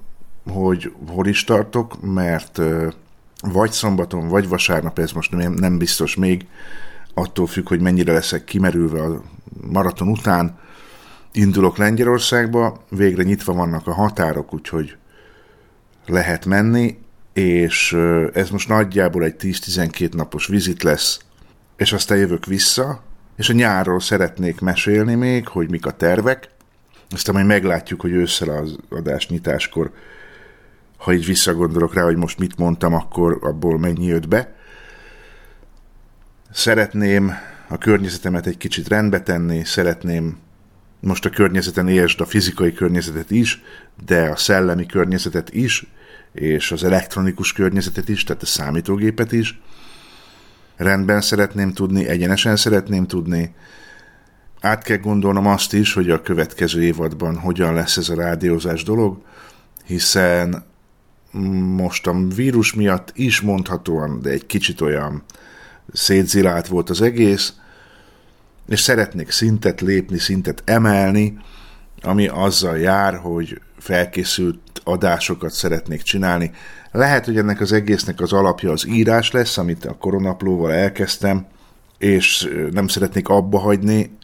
hogy 0.47 0.93
hol 1.07 1.27
is 1.27 1.45
tartok, 1.45 2.01
mert 2.03 2.61
vagy 3.41 3.71
szombaton, 3.71 4.29
vagy 4.29 4.49
vasárnap, 4.49 4.99
ez 4.99 5.13
most 5.13 5.31
nem, 5.31 5.53
nem 5.53 5.79
biztos 5.79 6.15
még, 6.15 6.47
attól 7.19 7.47
függ, 7.47 7.69
hogy 7.69 7.81
mennyire 7.81 8.13
leszek 8.13 8.45
kimerülve 8.45 9.03
a 9.03 9.23
maraton 9.71 10.09
után, 10.09 10.59
indulok 11.33 11.77
Lengyelországba, 11.77 12.85
végre 12.89 13.23
nyitva 13.23 13.53
vannak 13.53 13.87
a 13.87 13.93
határok, 13.93 14.55
úgyhogy 14.55 14.97
lehet 16.07 16.45
menni, 16.45 16.99
és 17.33 17.93
ez 18.33 18.51
most 18.51 18.69
nagyjából 18.69 19.25
egy 19.25 19.35
10-12 19.39 20.15
napos 20.15 20.47
vizit 20.47 20.83
lesz, 20.83 21.19
és 21.77 21.93
aztán 21.93 22.19
jövök 22.19 22.47
vissza, 22.47 23.03
és 23.37 23.49
a 23.49 23.53
nyárról 23.53 24.01
szeretnék 24.01 24.61
mesélni 24.61 25.15
még, 25.15 25.49
hogy 25.49 25.71
mik 25.71 25.87
a 25.87 25.91
tervek, 25.91 26.49
aztán 27.11 27.35
majd 27.35 27.47
meglátjuk, 27.47 28.01
hogy 28.01 28.13
ősszel 28.13 28.49
az 28.49 28.77
adás 28.91 29.29
nyitáskor, 29.29 29.91
ha 30.97 31.13
így 31.13 31.27
visszagondolok 31.27 31.95
rá, 31.95 32.03
hogy 32.03 32.17
most 32.17 32.39
mit 32.39 32.59
mondtam, 32.59 32.95
akkor 32.95 33.39
abból 33.43 33.79
mennyi 33.79 34.07
jött 34.07 34.29
be. 34.29 34.56
Szeretném 36.57 37.33
a 37.69 37.79
környezetemet 37.79 38.47
egy 38.47 38.57
kicsit 38.57 38.89
rendbe 38.89 39.21
tenni, 39.21 39.65
szeretném 39.65 40.37
most 41.01 41.25
a 41.25 41.31
környezeten 41.31 41.89
értsd 41.89 42.21
a 42.21 42.27
fizikai 42.27 42.73
környezetet 42.73 43.31
is, 43.31 43.63
de 44.07 44.23
a 44.23 44.37
szellemi 44.37 44.87
környezetet 44.87 45.55
is, 45.55 45.87
és 46.33 46.73
az 46.73 46.85
elektronikus 46.85 47.53
környezetet 47.53 48.09
is, 48.09 48.25
tehát 48.25 48.43
a 48.43 48.47
számítógépet 48.47 49.33
is. 49.33 49.61
Rendben 50.77 51.21
szeretném 51.21 51.73
tudni, 51.73 52.07
egyenesen 52.07 52.57
szeretném 52.57 53.07
tudni. 53.07 53.55
Át 54.61 54.83
kell 54.83 54.99
gondolnom 54.99 55.47
azt 55.47 55.73
is, 55.73 55.93
hogy 55.93 56.11
a 56.11 56.23
következő 56.23 56.83
évadban 56.83 57.39
hogyan 57.39 57.75
lesz 57.75 57.97
ez 57.97 58.09
a 58.09 58.15
rádiózás 58.15 58.83
dolog, 58.83 59.23
hiszen 59.85 60.65
most 61.77 62.07
a 62.07 62.27
vírus 62.35 62.75
miatt 62.75 63.13
is 63.15 63.41
mondhatóan, 63.41 64.21
de 64.23 64.31
egy 64.31 64.47
kicsit 64.47 64.81
olyan 64.81 65.25
szétzilált 65.93 66.67
volt 66.67 66.91
az 66.91 67.03
egész, 67.03 67.53
és 68.69 68.81
szeretnék 68.81 69.31
szintet 69.31 69.81
lépni, 69.81 70.19
szintet 70.19 70.63
emelni, 70.65 71.39
ami 72.03 72.29
azzal 72.29 72.79
jár, 72.79 73.15
hogy 73.15 73.61
felkészült 73.79 74.59
adásokat 74.85 75.53
szeretnék 75.53 76.03
csinálni. 76.03 76.51
Lehet, 76.93 77.25
hogy 77.25 77.37
ennek 77.37 77.61
az 77.61 77.73
egésznek 77.73 78.21
az 78.21 78.33
alapja 78.33 78.71
az 78.71 78.87
írás 78.87 79.31
lesz, 79.31 79.59
amit 79.59 79.85
a 79.85 79.97
koronaplóval 79.97 80.73
elkezdtem, 80.73 81.47
és 81.99 82.49
nem 82.71 82.89
szeretnék 82.89 83.29
abba 83.29 83.59
hagyni, 83.59 84.19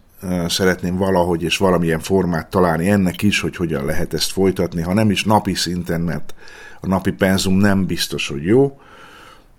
szeretném 0.46 0.96
valahogy 0.96 1.42
és 1.42 1.56
valamilyen 1.56 2.00
formát 2.00 2.50
találni 2.50 2.90
ennek 2.90 3.22
is, 3.22 3.40
hogy 3.40 3.56
hogyan 3.56 3.84
lehet 3.84 4.14
ezt 4.14 4.32
folytatni, 4.32 4.82
ha 4.82 4.92
nem 4.92 5.10
is 5.10 5.24
napi 5.24 5.54
szinten, 5.54 6.00
mert 6.00 6.34
a 6.80 6.86
napi 6.86 7.10
penzum 7.10 7.56
nem 7.56 7.86
biztos, 7.86 8.28
hogy 8.28 8.44
jó, 8.44 8.80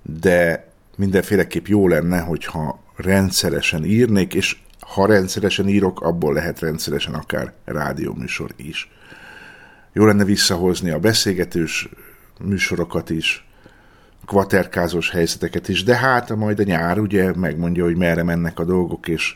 de 0.01 0.67
mindenféleképp 0.97 1.65
jó 1.65 1.87
lenne, 1.87 2.19
hogyha 2.19 2.83
rendszeresen 2.95 3.85
írnék, 3.85 4.33
és 4.33 4.57
ha 4.79 5.05
rendszeresen 5.05 5.67
írok, 5.67 6.01
abból 6.01 6.33
lehet 6.33 6.59
rendszeresen 6.59 7.13
akár 7.13 7.53
rádióműsor 7.65 8.51
is. 8.55 8.91
Jó 9.93 10.05
lenne 10.05 10.23
visszahozni 10.23 10.89
a 10.89 10.99
beszélgetős 10.99 11.89
műsorokat 12.43 13.09
is, 13.09 13.47
kvaterkázós 14.25 15.09
helyzeteket 15.09 15.67
is, 15.67 15.83
de 15.83 15.95
hát 15.95 16.35
majd 16.35 16.59
a 16.59 16.63
nyár 16.63 16.99
ugye 16.99 17.33
megmondja, 17.35 17.83
hogy 17.83 17.97
merre 17.97 18.23
mennek 18.23 18.59
a 18.59 18.65
dolgok, 18.65 19.07
és, 19.07 19.35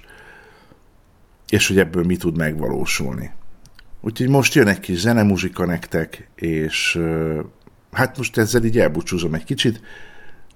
és 1.50 1.68
hogy 1.68 1.80
ebből 1.80 2.04
mi 2.04 2.16
tud 2.16 2.38
megvalósulni. 2.38 3.32
Úgyhogy 4.02 4.30
most 4.30 4.54
jön 4.54 4.68
egy 4.68 4.80
kis 4.80 5.00
zenemuzsika 5.00 5.66
nektek, 5.66 6.30
és 6.36 7.00
hát 7.92 8.18
most 8.18 8.38
ezzel 8.38 8.64
így 8.64 8.80
elbúcsúzom 8.80 9.34
egy 9.34 9.44
kicsit, 9.44 9.82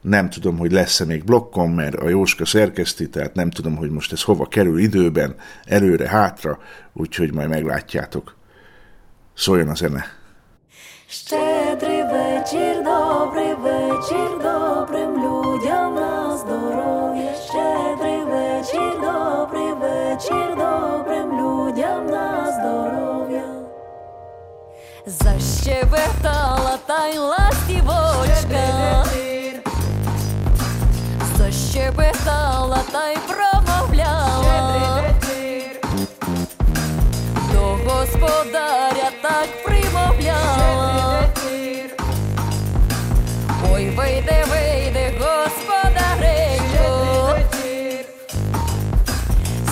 nem 0.00 0.30
tudom, 0.30 0.58
hogy 0.58 0.72
lesz-e 0.72 1.04
még 1.04 1.24
blokkom, 1.24 1.72
mert 1.72 1.94
a 1.94 2.08
Jóska 2.08 2.44
szerkeszti, 2.44 3.08
tehát 3.08 3.34
nem 3.34 3.50
tudom, 3.50 3.76
hogy 3.76 3.90
most 3.90 4.12
ez 4.12 4.22
hova 4.22 4.46
kerül 4.46 4.78
időben, 4.78 5.34
előre, 5.64 6.08
hátra, 6.08 6.58
úgyhogy 6.92 7.32
majd 7.32 7.48
meglátjátok. 7.48 8.36
Szóljon 9.34 9.68
a 9.68 9.74
zene! 9.74 10.04
Щедрий 11.08 12.02
вечір, 12.02 12.82
добрий 12.82 13.54
вечір, 13.54 14.28
добрим 14.42 15.12
людям 15.24 15.94
на 15.94 16.36
здоров'я. 16.36 17.34
Щедрий 17.34 18.24
вечір, 18.24 18.92
добрий 19.00 19.72
вечір, 19.72 20.56
добрим 20.56 21.28
людям 21.40 22.06
на 22.06 22.52
здоров'я. 22.52 23.44
Защебетала 25.06 26.78
та 26.86 27.06
й 27.06 27.18
ластівочка. 27.18 28.69
Защебетала 31.97 32.79
та 32.91 33.09
й 33.11 33.17
промовляла. 33.27 35.03
До 37.53 37.59
господаря 37.59 39.11
так 39.21 39.63
примовляла. 39.63 41.23
Ой, 43.73 43.89
вийде, 43.89 44.45
вийде, 44.49 45.13
господаренько. 45.19 46.87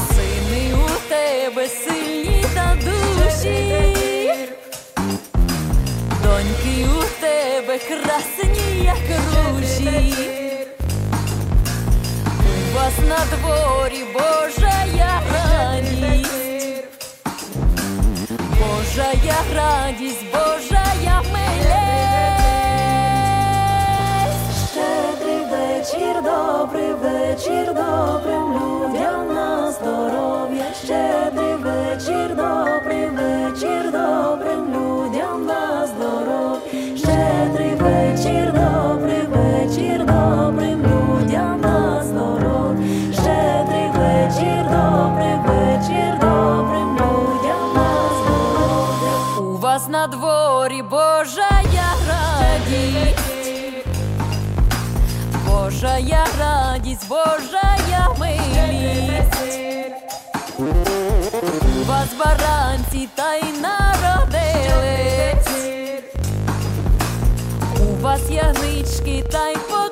Сини 0.09 0.73
у 0.73 1.09
тебе 1.09 1.67
сильні 1.67 2.45
та 2.55 2.75
душі. 2.75 3.85
Доньки 6.23 6.87
у 6.87 7.03
тебе 7.21 7.79
красні, 7.79 8.83
як 8.83 8.97
ружі. 9.09 9.38
На 13.19 13.25
дворі 13.37 14.05
Божая 14.13 15.21
радість. 15.33 16.83
Божая 18.59 19.37
радість, 19.55 20.25
Божая 55.99 56.25
радість, 56.39 57.07
Божая 57.07 58.07
милість. 58.19 59.59
У 60.59 61.85
вас 61.87 62.07
баранці 62.19 63.09
та 63.15 63.35
й 63.35 63.43
народились. 63.61 65.49
У 67.79 68.01
вас 68.01 68.21
ягнички 68.31 69.23
та 69.31 69.49
й 69.49 69.55
покотились. 69.55 69.88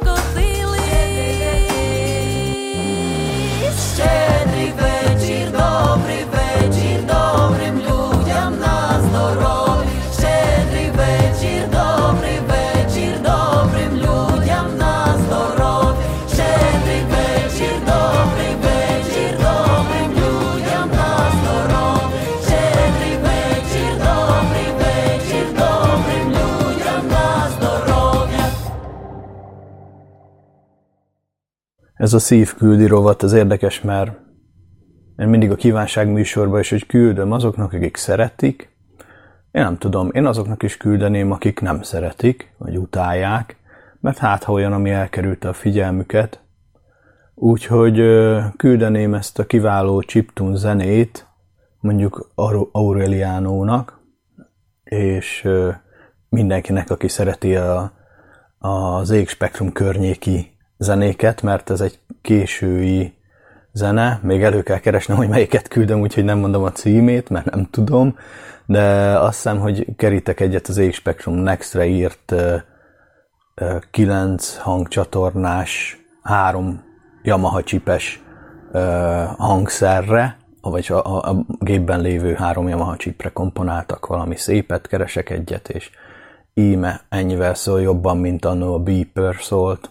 Ez 31.98 32.14
a 32.14 32.20
szív 32.20 32.54
küldi 32.56 32.86
rovat 32.86 33.24
az 33.24 33.34
érdekes, 33.34 33.82
mert 33.82 34.12
én 35.18 35.28
mindig 35.28 35.52
a 35.52 35.56
kívánság 35.56 36.08
műsorban 36.08 36.60
is, 36.60 36.70
hogy 36.70 36.86
küldöm 36.86 37.32
azoknak, 37.32 37.74
akik 37.74 37.98
szeretik. 37.98 38.76
Én 39.52 39.64
nem 39.64 39.78
tudom, 39.78 40.10
én 40.12 40.26
azoknak 40.26 40.64
is 40.64 40.78
küldeném, 40.78 41.32
akik 41.32 41.60
nem 41.60 41.82
szeretik, 41.82 42.54
vagy 42.58 42.78
utálják, 42.78 43.58
mert 44.00 44.18
hát 44.18 44.44
ha 44.44 44.52
olyan, 44.52 44.74
ami 44.74 44.90
elkerülte 44.90 45.48
a 45.48 45.54
figyelmüket. 45.54 46.42
Úgyhogy 47.36 47.96
küldeném 48.58 49.14
ezt 49.14 49.40
a 49.40 49.46
kiváló 49.46 50.02
chiptune 50.02 50.58
zenét, 50.58 51.28
mondjuk 51.80 52.32
Aur- 52.36 52.70
Aureliánónak, 52.72 54.00
és 54.84 55.48
mindenkinek, 56.30 56.90
aki 56.90 57.08
szereti 57.08 57.56
a, 57.56 57.92
az 58.58 59.10
égspektrum 59.10 59.72
környéki 59.72 60.57
zenéket, 60.78 61.42
mert 61.42 61.70
ez 61.70 61.82
egy 61.82 62.00
késői 62.22 63.14
zene, 63.72 64.20
még 64.24 64.44
elő 64.44 64.64
kell 64.64 64.80
keresnem, 64.80 65.18
hogy 65.18 65.30
melyiket 65.30 65.68
küldöm, 65.68 66.00
úgyhogy 66.00 66.24
nem 66.24 66.38
mondom 66.38 66.64
a 66.64 66.72
címét, 66.72 67.30
mert 67.30 67.46
nem 67.46 67.68
tudom, 67.72 68.18
de 68.66 68.84
azt 69.20 69.36
hiszem, 69.36 69.60
hogy 69.60 69.96
kerítek 69.96 70.40
egyet 70.40 70.68
az 70.68 70.78
Égspektrum 70.78 71.36
Next-re 71.36 71.86
írt 71.86 72.36
kilenc 73.92 74.58
hangcsatornás, 74.58 75.98
három 76.22 76.84
Yamaha 77.24 77.64
csipes 77.64 78.22
hangszerre, 79.38 80.38
vagy 80.62 80.88
a, 80.90 81.06
a, 81.06 81.30
a 81.30 81.46
gépben 81.60 82.02
lévő 82.02 82.34
három 82.34 82.68
Yamaha 82.68 82.96
csipre 82.96 83.30
komponáltak 83.30 84.06
valami 84.06 84.36
szépet, 84.36 84.88
keresek 84.88 85.30
egyet, 85.30 85.70
és 85.70 85.90
íme 86.54 87.02
ennyivel 87.10 87.54
szól 87.54 87.82
jobban, 87.82 88.18
mint 88.18 88.46
annó 88.46 88.74
a 88.74 88.80
Beeper 88.80 89.36
szólt. 89.40 89.90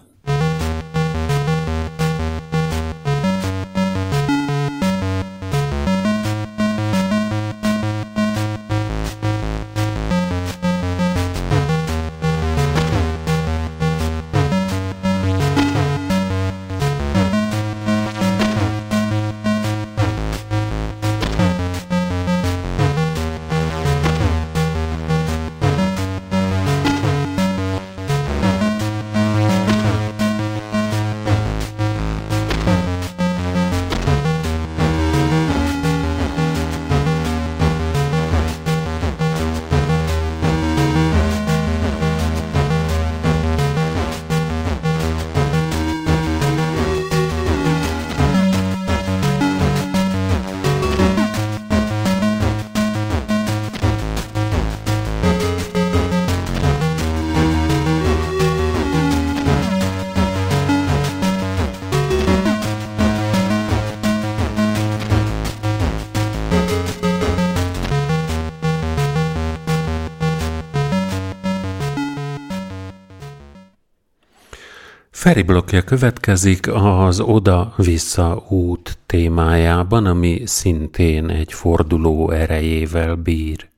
Feri 75.27 75.43
blokkja 75.43 75.83
következik 75.83 76.68
az 76.72 77.20
oda-vissza 77.20 78.45
út 78.49 78.99
témájában, 79.07 80.07
ami 80.07 80.43
szintén 80.45 81.29
egy 81.29 81.53
forduló 81.53 82.31
erejével 82.31 83.14
bír. 83.14 83.68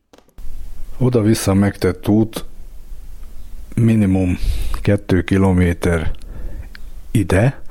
Oda-vissza 0.99 1.55
megtett 1.55 2.09
út 2.09 2.44
minimum 3.74 4.38
2 4.80 5.22
kilométer 5.22 6.11
ide, 7.11 7.62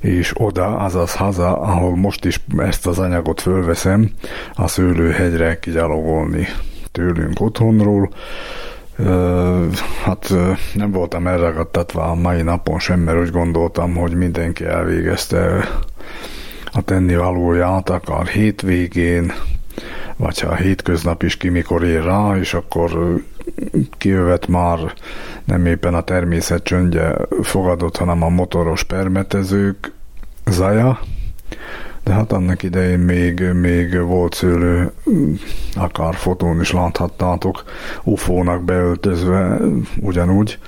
és 0.00 0.32
oda, 0.34 0.76
azaz 0.76 1.14
haza, 1.14 1.60
ahol 1.60 1.96
most 1.96 2.24
is 2.24 2.40
ezt 2.56 2.86
az 2.86 2.98
anyagot 2.98 3.40
fölveszem, 3.40 4.10
a 4.54 4.68
szőlőhegyre 4.68 5.58
kigyalogolni 5.58 6.46
tőlünk 6.92 7.40
otthonról. 7.40 8.10
Hát 10.04 10.34
nem 10.74 10.90
voltam 10.90 11.26
elragadtatva 11.26 12.02
a 12.02 12.14
mai 12.14 12.42
napon 12.42 12.78
sem, 12.78 13.00
mert 13.00 13.18
úgy 13.18 13.30
gondoltam, 13.30 13.94
hogy 13.94 14.14
mindenki 14.14 14.64
elvégezte 14.64 15.68
a 16.72 16.82
tennivalóját, 16.82 17.90
akár 17.90 18.26
hétvégén, 18.26 19.32
vagy 20.16 20.40
ha 20.40 20.48
a 20.48 20.54
hétköznap 20.54 21.22
is 21.22 21.36
ki 21.36 21.48
mikor 21.48 21.84
ér 21.84 22.02
rá, 22.02 22.36
és 22.36 22.54
akkor 22.54 23.20
kijövet 23.98 24.46
már 24.46 24.78
nem 25.44 25.66
éppen 25.66 25.94
a 25.94 26.02
természet 26.02 26.62
csöndje 26.62 27.16
fogadott, 27.42 27.96
hanem 27.96 28.22
a 28.22 28.28
motoros 28.28 28.82
permetezők 28.82 29.92
zaja, 30.46 31.00
de 32.08 32.14
hát 32.14 32.32
annak 32.32 32.62
idején 32.62 32.98
még, 32.98 33.40
még 33.40 34.00
volt 34.00 34.34
szőlő, 34.34 34.92
akár 35.74 36.14
fotón 36.14 36.60
is 36.60 36.72
láthattátok, 36.72 37.64
ufónak 38.04 38.64
beöltözve 38.64 39.58
ugyanúgy. 40.00 40.58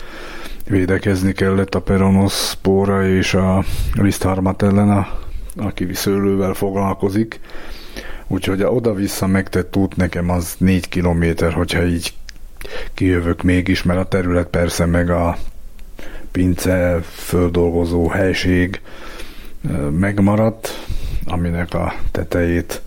Védekezni 0.69 1.33
kellett 1.33 1.75
a 1.75 1.81
peronoszpóra 1.81 3.07
és 3.07 3.35
a 3.35 3.65
lisztharmat 3.93 4.63
ellen, 4.63 4.91
a- 4.91 5.19
aki 5.57 5.89
szőlővel 5.93 6.55
foglalkozik. 6.55 7.41
Úgyhogy 8.27 8.63
oda-vissza 8.63 9.27
megtett 9.27 9.77
út 9.77 9.97
nekem 9.97 10.31
az 10.31 10.55
4 10.59 10.89
kilométer, 10.89 11.53
hogyha 11.53 11.85
így 11.85 12.15
kijövök 12.95 13.43
mégis, 13.43 13.83
mert 13.83 14.01
a 14.01 14.09
terület 14.09 14.47
persze 14.47 14.87
meg 14.87 15.11
a 15.11 15.37
pince, 16.31 17.01
földolgozó 17.03 18.09
helység 18.09 18.81
megmaradt, 19.91 20.87
aminek 21.31 21.75
a 21.75 21.93
tetejét 22.11 22.83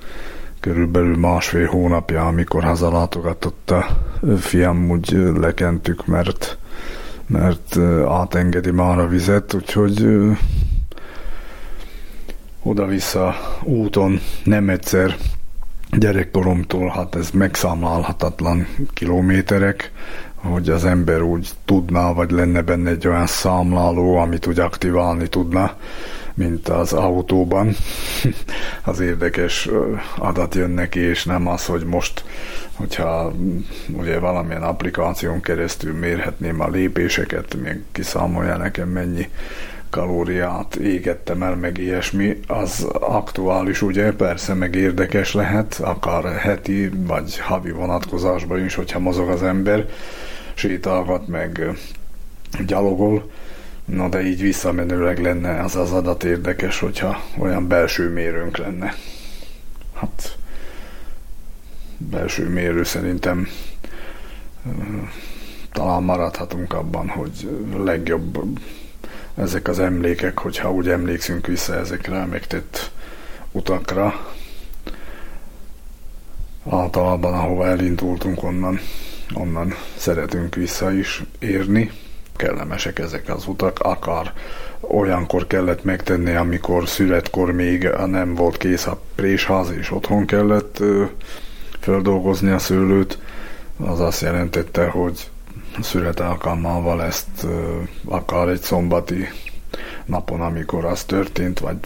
körülbelül 0.59 1.17
másfél 1.17 1.67
hónapja, 1.67 2.27
amikor 2.27 2.63
hazalátogatott 2.63 3.71
a 3.71 3.85
fiam, 4.39 4.89
úgy 4.89 5.11
lekentük, 5.35 6.05
mert, 6.05 6.57
mert 7.27 7.77
átengedi 8.07 8.71
már 8.71 8.99
a 8.99 9.07
vizet, 9.07 9.53
úgyhogy 9.53 10.07
oda-vissza 12.63 13.35
úton 13.63 14.19
nem 14.43 14.69
egyszer 14.69 15.15
gyerekkoromtól, 15.91 16.89
hát 16.89 17.15
ez 17.15 17.29
megszámlálhatatlan 17.31 18.67
kilométerek, 18.93 19.91
hogy 20.35 20.69
az 20.69 20.85
ember 20.85 21.21
úgy 21.21 21.49
tudná, 21.65 22.13
vagy 22.13 22.31
lenne 22.31 22.61
benne 22.61 22.89
egy 22.89 23.07
olyan 23.07 23.27
számláló, 23.27 24.15
amit 24.15 24.47
úgy 24.47 24.59
aktiválni 24.59 25.27
tudna, 25.27 25.71
mint 26.33 26.69
az 26.69 26.93
autóban. 26.93 27.75
az 28.83 28.99
érdekes 28.99 29.69
adat 30.17 30.55
jön 30.55 30.69
neki, 30.69 30.99
és 30.99 31.25
nem 31.25 31.47
az, 31.47 31.65
hogy 31.65 31.83
most, 31.83 32.23
hogyha 32.73 33.31
mm, 33.31 33.57
ugye 33.97 34.19
valamilyen 34.19 34.63
applikáción 34.63 35.41
keresztül 35.41 35.93
mérhetném 35.93 36.61
a 36.61 36.69
lépéseket, 36.69 37.55
még 37.61 37.81
kiszámolja 37.91 38.57
nekem 38.57 38.89
mennyi 38.89 39.29
kalóriát 39.93 40.75
égettem 40.75 41.43
el, 41.43 41.55
meg 41.55 41.77
ilyesmi, 41.77 42.39
az 42.47 42.87
aktuális, 42.99 43.81
ugye, 43.81 44.11
persze, 44.11 44.53
meg 44.53 44.75
érdekes 44.75 45.33
lehet, 45.33 45.79
akár 45.83 46.23
heti 46.23 46.89
vagy 46.95 47.37
havi 47.37 47.71
vonatkozásban 47.71 48.65
is, 48.65 48.75
hogyha 48.75 48.99
mozog 48.99 49.29
az 49.29 49.43
ember, 49.43 49.85
sétálgat, 50.53 51.27
meg 51.27 51.77
gyalogol, 52.65 53.31
na 53.85 54.09
de 54.09 54.21
így 54.21 54.41
visszamenőleg 54.41 55.21
lenne 55.21 55.63
az 55.63 55.75
az 55.75 55.91
adat 55.91 56.23
érdekes, 56.23 56.79
hogyha 56.79 57.23
olyan 57.37 57.67
belső 57.67 58.09
mérőnk 58.09 58.57
lenne. 58.57 58.95
Hát 59.93 60.37
belső 61.97 62.49
mérő 62.49 62.83
szerintem 62.83 63.47
talán 65.71 66.03
maradhatunk 66.03 66.73
abban, 66.73 67.07
hogy 67.07 67.49
legjobb 67.77 68.39
ezek 69.35 69.67
az 69.67 69.79
emlékek, 69.79 70.39
hogyha 70.39 70.73
úgy 70.73 70.89
emlékszünk 70.89 71.47
vissza 71.47 71.75
ezekre 71.75 72.21
a 72.21 72.25
megtett 72.25 72.91
utakra, 73.51 74.33
általában 76.69 77.33
ahova 77.33 77.67
elindultunk 77.67 78.43
onnan, 78.43 78.79
onnan 79.33 79.73
szeretünk 79.97 80.55
vissza 80.55 80.91
is 80.91 81.23
érni. 81.39 81.91
Kellemesek 82.43 82.99
ezek 82.99 83.29
az 83.29 83.47
utak, 83.47 83.79
akár 83.79 84.33
olyankor 84.79 85.47
kellett 85.47 85.83
megtenni, 85.83 86.35
amikor 86.35 86.87
születkor 86.87 87.51
még 87.51 87.89
nem 88.05 88.35
volt 88.35 88.57
kész 88.57 88.87
a 88.87 89.01
présház, 89.15 89.69
és 89.71 89.91
otthon 89.91 90.25
kellett 90.25 90.79
ö, 90.79 91.03
földolgozni 91.79 92.51
a 92.51 92.59
szőlőt, 92.59 93.17
az 93.77 93.99
azt 93.99 94.21
jelentette, 94.21 94.87
hogy 94.87 95.29
szület 95.81 96.19
alkalmával 96.19 97.03
ezt 97.03 97.43
ö, 97.43 97.79
akár 98.05 98.47
egy 98.47 98.61
szombati 98.61 99.29
napon, 100.05 100.41
amikor 100.41 100.85
az 100.85 101.03
történt, 101.03 101.59
vagy 101.59 101.77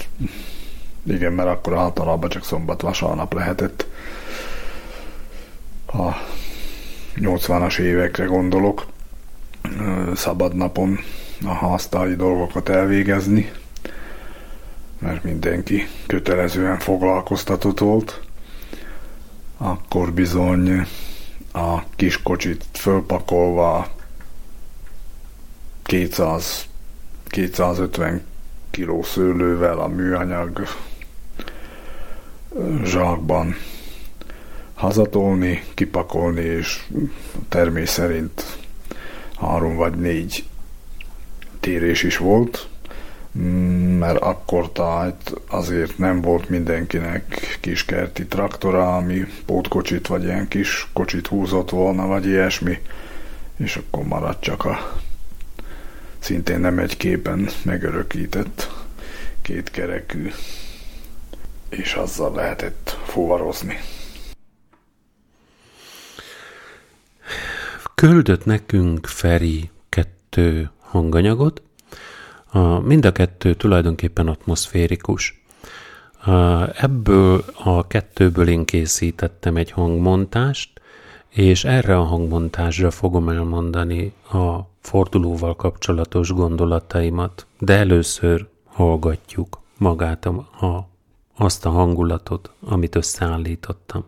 igen, 1.03 1.34
mert 1.34 1.49
akkor 1.49 1.78
általában 1.78 2.30
csak 2.30 2.45
szombat 2.45 2.82
vasárnap 2.82 3.34
lehetett. 3.34 3.88
A 5.86 6.12
80-as 7.16 7.80
évekre 7.80 8.26
gondolok, 8.26 8.86
szabad 10.16 10.55
napon 10.55 10.99
a 11.45 11.53
háztáji 11.53 12.16
dolgokat 12.16 12.70
elvégezni, 12.70 13.51
mert 14.99 15.24
mindenki 15.24 15.88
kötelezően 16.08 16.80
foglalkoztatott 16.80 17.80
volt, 17.80 18.22
akkor 19.58 20.14
bizony 20.14 20.88
a 21.53 21.89
kis 21.95 22.22
kocsit 22.22 22.66
fölpakolva 22.74 23.88
200 25.84 26.68
250 27.28 28.24
kiló 28.70 29.03
szőlővel 29.03 29.80
a 29.80 29.88
műanyag 29.88 30.68
zsákban 32.84 33.55
hazatolni, 34.74 35.64
kipakolni, 35.74 36.41
és 36.41 36.84
termés 37.49 37.89
szerint 37.89 38.58
három 39.39 39.75
vagy 39.75 39.93
négy 39.93 40.43
térés 41.59 42.03
is 42.03 42.17
volt, 42.17 42.67
mert 43.99 44.17
akkor 44.17 44.71
tehát 44.71 45.33
azért 45.47 45.97
nem 45.97 46.21
volt 46.21 46.49
mindenkinek 46.49 47.57
kiskerti 47.61 48.25
traktora, 48.25 48.95
ami 48.95 49.25
pótkocsit 49.45 50.07
vagy 50.07 50.23
ilyen 50.23 50.47
kis 50.47 50.88
kocsit 50.93 51.27
húzott 51.27 51.69
volna, 51.69 52.07
vagy 52.07 52.25
ilyesmi, 52.25 52.81
és 53.57 53.75
akkor 53.75 54.03
maradt 54.03 54.41
csak 54.41 54.65
a 54.65 54.99
szintén 56.19 56.59
nem 56.59 56.79
egy 56.79 56.97
képen 56.97 57.49
megörökített 57.63 58.69
kétkerekű, 59.41 60.31
és 61.69 61.93
azzal 61.93 62.35
lehetett 62.35 62.97
fuvarozni. 63.05 63.77
Küldött 68.02 68.45
nekünk 68.45 69.06
Feri 69.06 69.70
kettő 69.89 70.72
hanganyagot, 70.80 71.62
a, 72.45 72.80
mind 72.80 73.06
a 73.06 73.12
kettő 73.12 73.54
tulajdonképpen 73.54 74.28
atmoszférikus. 74.28 75.43
Ebből 76.74 77.43
a 77.64 77.88
kettőből 77.88 78.48
én 78.48 78.66
készítettem 78.66 79.56
egy 79.56 79.72
hangmontást, 79.72 80.82
és 81.30 81.64
erre 81.64 81.98
a 81.98 82.04
hangmontásra 82.04 82.91
fogom 82.91 83.30
elmondani 83.30 84.14
a 84.32 84.58
fordulóval 84.80 85.56
kapcsolatos 85.56 86.32
gondolataimat, 86.32 87.45
de 87.60 87.74
először 87.78 88.48
hallgatjuk 88.66 89.62
magát 89.78 90.26
a, 90.26 90.66
a, 90.66 90.88
azt 91.38 91.66
a 91.66 91.70
hangulatot, 91.70 92.52
amit 92.62 92.95
összeállítottam. 92.95 94.06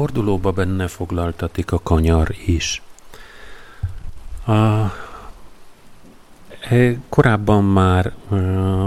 Fordulóba 0.00 0.50
benne 0.50 0.88
foglaltatik 0.88 1.72
a 1.72 1.78
kanyar 1.82 2.34
is. 2.46 2.82
A, 4.46 4.52
e, 6.68 6.96
korábban 7.08 7.64
már 7.64 8.06
e, 8.06 8.36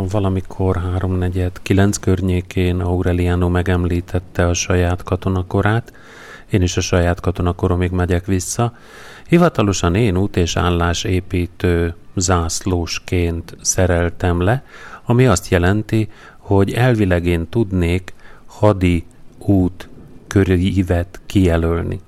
valamikor 0.09 0.75
háromnegyed, 0.75 1.61
kilenc 1.61 1.97
környékén 1.97 2.79
Aureliano 2.79 3.49
megemlítette 3.49 4.47
a 4.47 4.53
saját 4.53 5.03
katonakorát, 5.03 5.93
én 6.49 6.61
is 6.61 6.77
a 6.77 6.81
saját 6.81 7.19
katonakoromig 7.19 7.91
megyek 7.91 8.25
vissza. 8.25 8.73
Hivatalosan 9.27 9.95
én 9.95 10.17
út 10.17 10.37
és 10.37 10.57
állás 10.57 11.03
építő 11.03 11.95
zászlósként 12.15 13.57
szereltem 13.61 14.41
le, 14.41 14.63
ami 15.05 15.27
azt 15.27 15.49
jelenti, 15.49 16.09
hogy 16.37 16.73
elvileg 16.73 17.25
én 17.25 17.49
tudnék 17.49 18.13
hadi 18.45 19.05
út 19.37 19.87
körívet 20.33 21.19
kijelölni. 21.25 21.99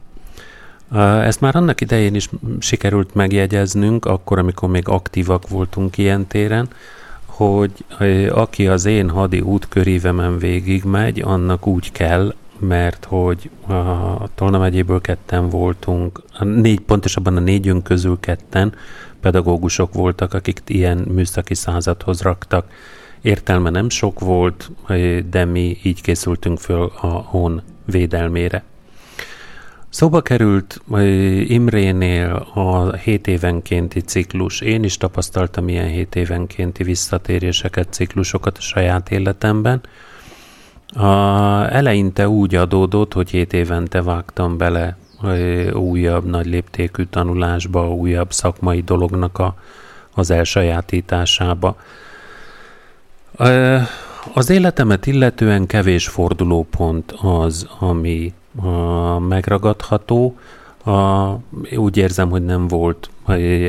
Ezt 1.22 1.42
már 1.42 1.56
annak 1.56 1.82
idején 1.82 2.16
is 2.16 2.30
sikerült 2.60 3.14
megjegyeznünk, 3.14 4.06
akkor, 4.06 4.40
amikor 4.40 4.70
még 4.70 4.88
aktívak 4.88 5.50
voltunk 5.50 5.98
ilyen 5.98 6.28
téren, 6.28 6.68
hogy 7.26 7.72
aki 8.30 8.68
az 8.68 8.86
én 8.86 9.10
hadi 9.10 9.40
útkörívemen 9.40 10.38
végigmegy, 10.38 11.22
annak 11.22 11.68
úgy 11.68 11.92
kell, 11.92 12.34
mert 12.60 13.06
hogy 13.06 13.50
a 13.68 14.34
Tolna 14.36 14.58
megyéből 14.60 15.02
ketten 15.02 15.50
voltunk, 15.50 16.22
a 16.40 16.44
négy, 16.44 16.80
pontosabban 16.80 17.38
a 17.38 17.40
négyünk 17.40 17.84
közül 17.84 18.18
ketten 18.20 18.74
pedagógusok 19.22 19.94
voltak, 19.94 20.34
akik 20.34 20.62
ilyen 20.68 20.98
műszaki 20.98 21.54
századhoz 21.54 22.22
raktak. 22.22 22.68
Értelme 23.22 23.70
nem 23.70 23.90
sok 23.90 24.20
volt, 24.20 24.72
de 25.30 25.46
mi 25.46 25.78
így 25.84 26.02
készültünk 26.02 26.60
föl 26.60 26.92
a 27.02 27.08
hon 27.08 27.62
védelmére. 27.86 28.64
Szóba 29.90 30.22
került 30.22 30.82
Imrénél 31.48 32.48
a 32.54 32.96
7 32.96 33.28
évenkénti 33.28 34.02
ciklus. 34.02 34.62
Én 34.62 34.84
is 34.84 34.98
tapasztaltam 34.98 35.68
ilyen 35.68 35.88
7 35.88 36.16
évenkénti 36.16 36.84
visszatéréseket, 36.84 37.94
ciklusokat 37.94 38.58
a 38.58 38.62
saját 38.62 39.12
életemben. 39.12 39.82
A, 40.94 41.06
eleinte 41.74 42.30
úgy 42.30 42.56
adódott, 42.56 43.14
hogy 43.14 43.30
7 43.30 43.54
évente 43.54 44.02
vágtam 44.02 44.58
bele 44.58 44.98
újabb 45.74 46.26
nagy 46.26 46.46
léptékű 46.46 47.04
tanulásba, 47.04 47.94
újabb 47.94 48.32
szakmai 48.32 48.82
dolognak 48.82 49.40
a, 49.40 49.56
az 50.14 50.32
elsajátításába. 50.32 51.78
Az 54.34 54.50
életemet 54.50 55.06
illetően 55.06 55.66
kevés 55.66 56.08
fordulópont 56.08 57.12
az, 57.12 57.68
ami 57.80 58.34
a, 58.56 59.20
megragadható. 59.20 60.38
A, 60.86 61.30
úgy 61.76 61.98
érzem, 61.98 62.30
hogy 62.30 62.46
nem 62.46 62.68
volt 62.68 63.10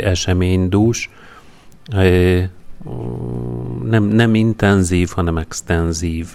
eseménydús. 0.03 1.11
Nem, 3.85 4.05
nem 4.05 4.35
intenzív, 4.35 5.11
hanem 5.15 5.37
extenzív 5.37 6.29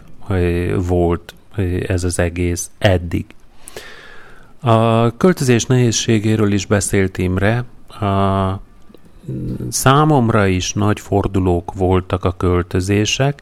volt 0.75 1.33
ez 1.87 2.03
az 2.03 2.19
egész 2.19 2.71
eddig. 2.77 3.25
A 4.59 5.17
költözés 5.17 5.65
nehézségéről 5.65 6.51
is 6.51 6.65
beszélt 6.65 7.17
Imre. 7.17 7.63
A, 7.87 8.59
számomra 9.69 10.47
is 10.47 10.73
nagy 10.73 10.99
fordulók 10.99 11.73
voltak 11.73 12.25
a 12.25 12.31
költözések, 12.37 13.41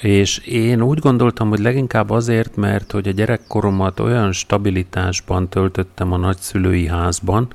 és 0.00 0.38
én 0.38 0.82
úgy 0.82 0.98
gondoltam, 0.98 1.48
hogy 1.48 1.58
leginkább 1.58 2.10
azért, 2.10 2.56
mert 2.56 2.92
hogy 2.92 3.08
a 3.08 3.12
gyerekkoromat 3.12 4.00
olyan 4.00 4.32
stabilitásban 4.32 5.48
töltöttem 5.48 6.12
a 6.12 6.16
nagyszülői 6.16 6.86
házban, 6.86 7.48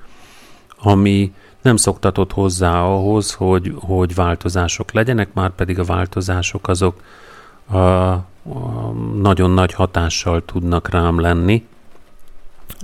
ami 0.78 1.34
nem 1.62 1.76
szoktatott 1.76 2.32
hozzá 2.32 2.82
ahhoz, 2.82 3.34
hogy, 3.34 3.76
hogy 3.80 4.16
változások 4.16 4.92
legyenek, 4.92 5.34
már 5.34 5.50
pedig 5.50 5.80
a 5.80 5.84
változások 5.84 6.68
azok 6.68 7.02
a, 7.66 7.78
a 7.78 8.24
nagyon 9.22 9.52
nagy 9.52 9.74
hatással 9.74 10.46
tudnak 10.46 10.90
rám 10.90 11.20
lenni. 11.20 11.66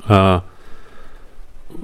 A, 0.08 0.44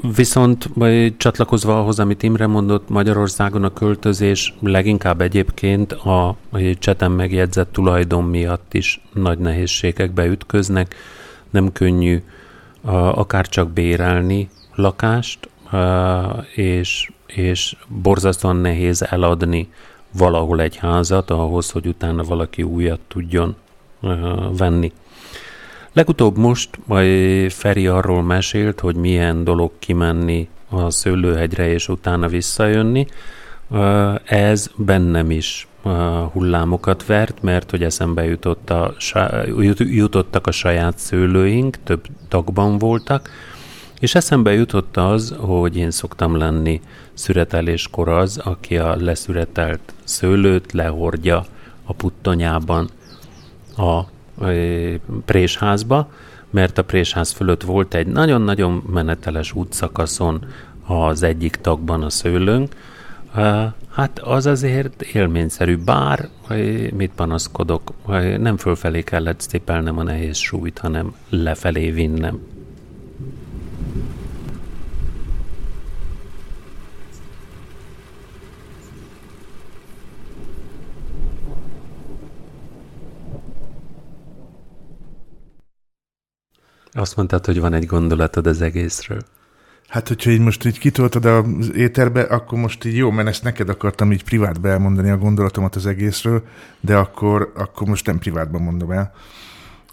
Viszont 0.01 0.69
csatlakozva 1.17 1.79
ahhoz, 1.79 1.99
amit 1.99 2.23
Imre 2.23 2.47
mondott, 2.47 2.89
Magyarországon 2.89 3.63
a 3.63 3.73
költözés 3.73 4.53
leginkább 4.59 5.21
egyébként 5.21 5.91
a 5.91 6.35
csetem 6.79 7.11
megjegyzett 7.11 7.71
tulajdon 7.71 8.23
miatt 8.23 8.73
is 8.73 9.01
nagy 9.13 9.37
nehézségekbe 9.39 10.25
ütköznek. 10.25 10.95
Nem 11.49 11.71
könnyű 11.71 12.23
akár 13.11 13.47
csak 13.47 13.69
bérelni 13.69 14.49
lakást, 14.75 15.49
és, 16.55 17.11
és 17.25 17.75
borzasztóan 17.87 18.55
nehéz 18.55 19.01
eladni 19.01 19.69
valahol 20.11 20.61
egy 20.61 20.75
házat 20.75 21.31
ahhoz, 21.31 21.71
hogy 21.71 21.87
utána 21.87 22.23
valaki 22.23 22.63
újat 22.63 22.99
tudjon 23.07 23.55
venni. 24.57 24.91
Legutóbb 25.97 26.37
most 26.37 26.69
Feri 27.49 27.87
arról 27.87 28.23
mesélt, 28.23 28.79
hogy 28.79 28.95
milyen 28.95 29.43
dolog 29.43 29.71
kimenni 29.79 30.47
a 30.69 30.89
szőlőhegyre 30.89 31.69
és 31.71 31.87
utána 31.87 32.27
visszajönni. 32.27 33.07
Ez 34.23 34.69
bennem 34.75 35.31
is 35.31 35.67
hullámokat 36.31 37.05
vert, 37.05 37.41
mert 37.41 37.69
hogy 37.69 37.83
eszembe 37.83 38.23
jutott 38.25 38.69
a, 38.69 38.93
jutottak 39.77 40.47
a 40.47 40.51
saját 40.51 40.97
szőlőink, 40.97 41.77
több 41.83 42.05
tagban 42.27 42.77
voltak, 42.77 43.29
és 43.99 44.15
eszembe 44.15 44.53
jutott 44.53 44.97
az, 44.97 45.35
hogy 45.37 45.77
én 45.77 45.91
szoktam 45.91 46.35
lenni 46.35 46.81
szüreteléskor 47.13 48.09
az, 48.09 48.37
aki 48.37 48.77
a 48.77 48.95
leszüretelt 48.95 49.93
szőlőt 50.03 50.71
lehordja 50.71 51.45
a 51.85 51.93
puttonyában 51.93 52.89
a 53.77 54.15
présházba, 55.25 56.11
mert 56.49 56.77
a 56.77 56.83
présház 56.83 57.31
fölött 57.31 57.63
volt 57.63 57.93
egy 57.93 58.07
nagyon-nagyon 58.07 58.83
meneteles 58.93 59.53
útszakaszon 59.53 60.45
az 60.87 61.23
egyik 61.23 61.55
tagban 61.55 62.03
a 62.03 62.09
szőlőnk, 62.09 62.75
Hát 63.89 64.19
az 64.19 64.45
azért 64.45 65.01
élményszerű, 65.01 65.77
bár 65.77 66.29
mit 66.93 67.11
panaszkodok, 67.15 67.93
nem 68.37 68.57
fölfelé 68.57 69.01
kellett 69.01 69.41
stipelnem 69.41 69.97
a 69.97 70.03
nehéz 70.03 70.37
súlyt, 70.37 70.77
hanem 70.77 71.15
lefelé 71.29 71.89
vinnem. 71.91 72.39
Azt 86.97 87.15
mondtad, 87.15 87.45
hogy 87.45 87.59
van 87.59 87.73
egy 87.73 87.85
gondolatod 87.85 88.47
az 88.47 88.61
egészről. 88.61 89.21
Hát, 89.87 90.07
hogyha 90.07 90.29
így 90.29 90.39
most 90.39 90.65
így 90.65 90.79
kitoltad 90.79 91.25
az 91.25 91.73
éterbe, 91.73 92.21
akkor 92.21 92.59
most 92.59 92.85
így 92.85 92.95
jó, 92.95 93.11
mert 93.11 93.27
ezt 93.27 93.43
neked 93.43 93.69
akartam 93.69 94.11
így 94.11 94.23
privátba 94.23 94.67
elmondani 94.67 95.09
a 95.09 95.17
gondolatomat 95.17 95.75
az 95.75 95.85
egészről, 95.85 96.43
de 96.79 96.97
akkor, 96.97 97.51
akkor 97.55 97.87
most 97.87 98.05
nem 98.05 98.19
privátban 98.19 98.61
mondom 98.61 98.91
el. 98.91 99.13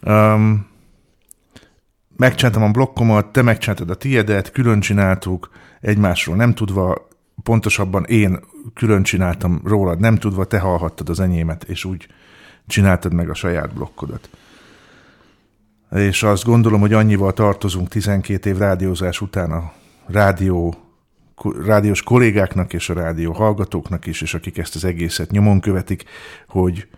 Um, 0.02 0.66
megcsináltam 2.16 2.62
a 2.62 2.70
blokkomat, 2.70 3.32
te 3.32 3.42
megcsináltad 3.42 3.90
a 3.90 3.94
tiedet, 3.94 4.50
külön 4.50 4.80
csináltuk, 4.80 5.50
egymásról 5.80 6.36
nem 6.36 6.54
tudva, 6.54 7.08
pontosabban 7.42 8.04
én 8.04 8.40
külön 8.74 9.02
csináltam 9.02 9.60
rólad, 9.64 10.00
nem 10.00 10.16
tudva, 10.16 10.44
te 10.44 10.58
hallhattad 10.58 11.08
az 11.08 11.20
enyémet, 11.20 11.64
és 11.64 11.84
úgy 11.84 12.06
csináltad 12.66 13.12
meg 13.12 13.30
a 13.30 13.34
saját 13.34 13.74
blokkodat 13.74 14.28
és 15.90 16.22
azt 16.22 16.44
gondolom, 16.44 16.80
hogy 16.80 16.92
annyival 16.92 17.32
tartozunk 17.32 17.88
12 17.88 18.50
év 18.50 18.56
rádiózás 18.56 19.20
után 19.20 19.50
a 19.50 19.72
rádió, 20.06 20.74
rádiós 21.64 22.02
kollégáknak 22.02 22.72
és 22.72 22.88
a 22.88 22.94
rádió 22.94 23.32
hallgatóknak 23.32 24.06
is, 24.06 24.22
és 24.22 24.34
akik 24.34 24.58
ezt 24.58 24.74
az 24.74 24.84
egészet 24.84 25.30
nyomon 25.30 25.60
követik, 25.60 26.04
hogy 26.48 26.88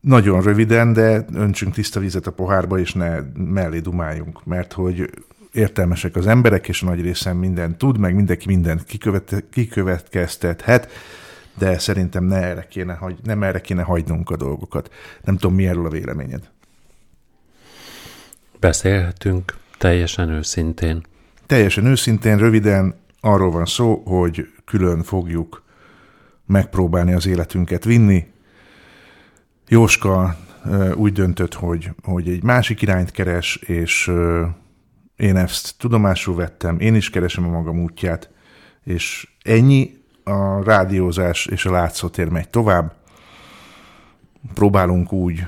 nagyon 0.00 0.42
röviden, 0.42 0.92
de 0.92 1.24
öntsünk 1.32 1.74
tiszta 1.74 2.00
vizet 2.00 2.26
a 2.26 2.32
pohárba, 2.32 2.78
és 2.78 2.92
ne 2.92 3.20
mellé 3.34 3.78
dumáljunk, 3.78 4.44
mert 4.44 4.72
hogy 4.72 5.10
értelmesek 5.52 6.16
az 6.16 6.26
emberek, 6.26 6.68
és 6.68 6.82
nagy 6.82 7.00
részen 7.00 7.36
minden 7.36 7.78
tud, 7.78 7.98
meg 7.98 8.14
mindenki 8.14 8.46
mindent 8.46 8.84
kikövet, 8.84 9.44
kikövetkeztethet, 9.50 10.90
de 11.58 11.78
szerintem 11.78 12.24
ne 12.24 12.36
erre 12.36 12.66
kéne, 12.70 12.98
nem 13.22 13.42
erre 13.42 13.60
kéne 13.60 13.82
hagynunk 13.82 14.30
a 14.30 14.36
dolgokat. 14.36 14.90
Nem 15.24 15.36
tudom, 15.36 15.56
mi 15.56 15.66
erről 15.66 15.86
a 15.86 15.90
véleményed. 15.90 16.50
Beszélhetünk 18.60 19.56
teljesen 19.78 20.28
őszintén. 20.28 21.02
Teljesen 21.46 21.84
őszintén, 21.84 22.38
röviden 22.38 22.94
arról 23.20 23.50
van 23.50 23.66
szó, 23.66 24.02
hogy 24.06 24.48
külön 24.64 25.02
fogjuk 25.02 25.64
megpróbálni 26.46 27.12
az 27.12 27.26
életünket 27.26 27.84
vinni. 27.84 28.26
Jóska 29.68 30.36
úgy 30.94 31.12
döntött, 31.12 31.54
hogy, 31.54 31.90
hogy 32.02 32.28
egy 32.28 32.42
másik 32.42 32.82
irányt 32.82 33.10
keres, 33.10 33.56
és 33.56 34.12
én 35.16 35.36
ezt 35.36 35.74
tudomásul 35.78 36.34
vettem, 36.34 36.78
én 36.78 36.94
is 36.94 37.10
keresem 37.10 37.44
a 37.44 37.50
magam 37.50 37.82
útját, 37.82 38.30
és 38.84 39.28
ennyi, 39.42 39.94
a 40.24 40.62
rádiózás 40.62 41.46
és 41.46 41.66
a 41.66 41.70
látszótér 41.70 42.28
megy 42.28 42.48
tovább. 42.48 42.94
Próbálunk 44.54 45.12
úgy 45.12 45.46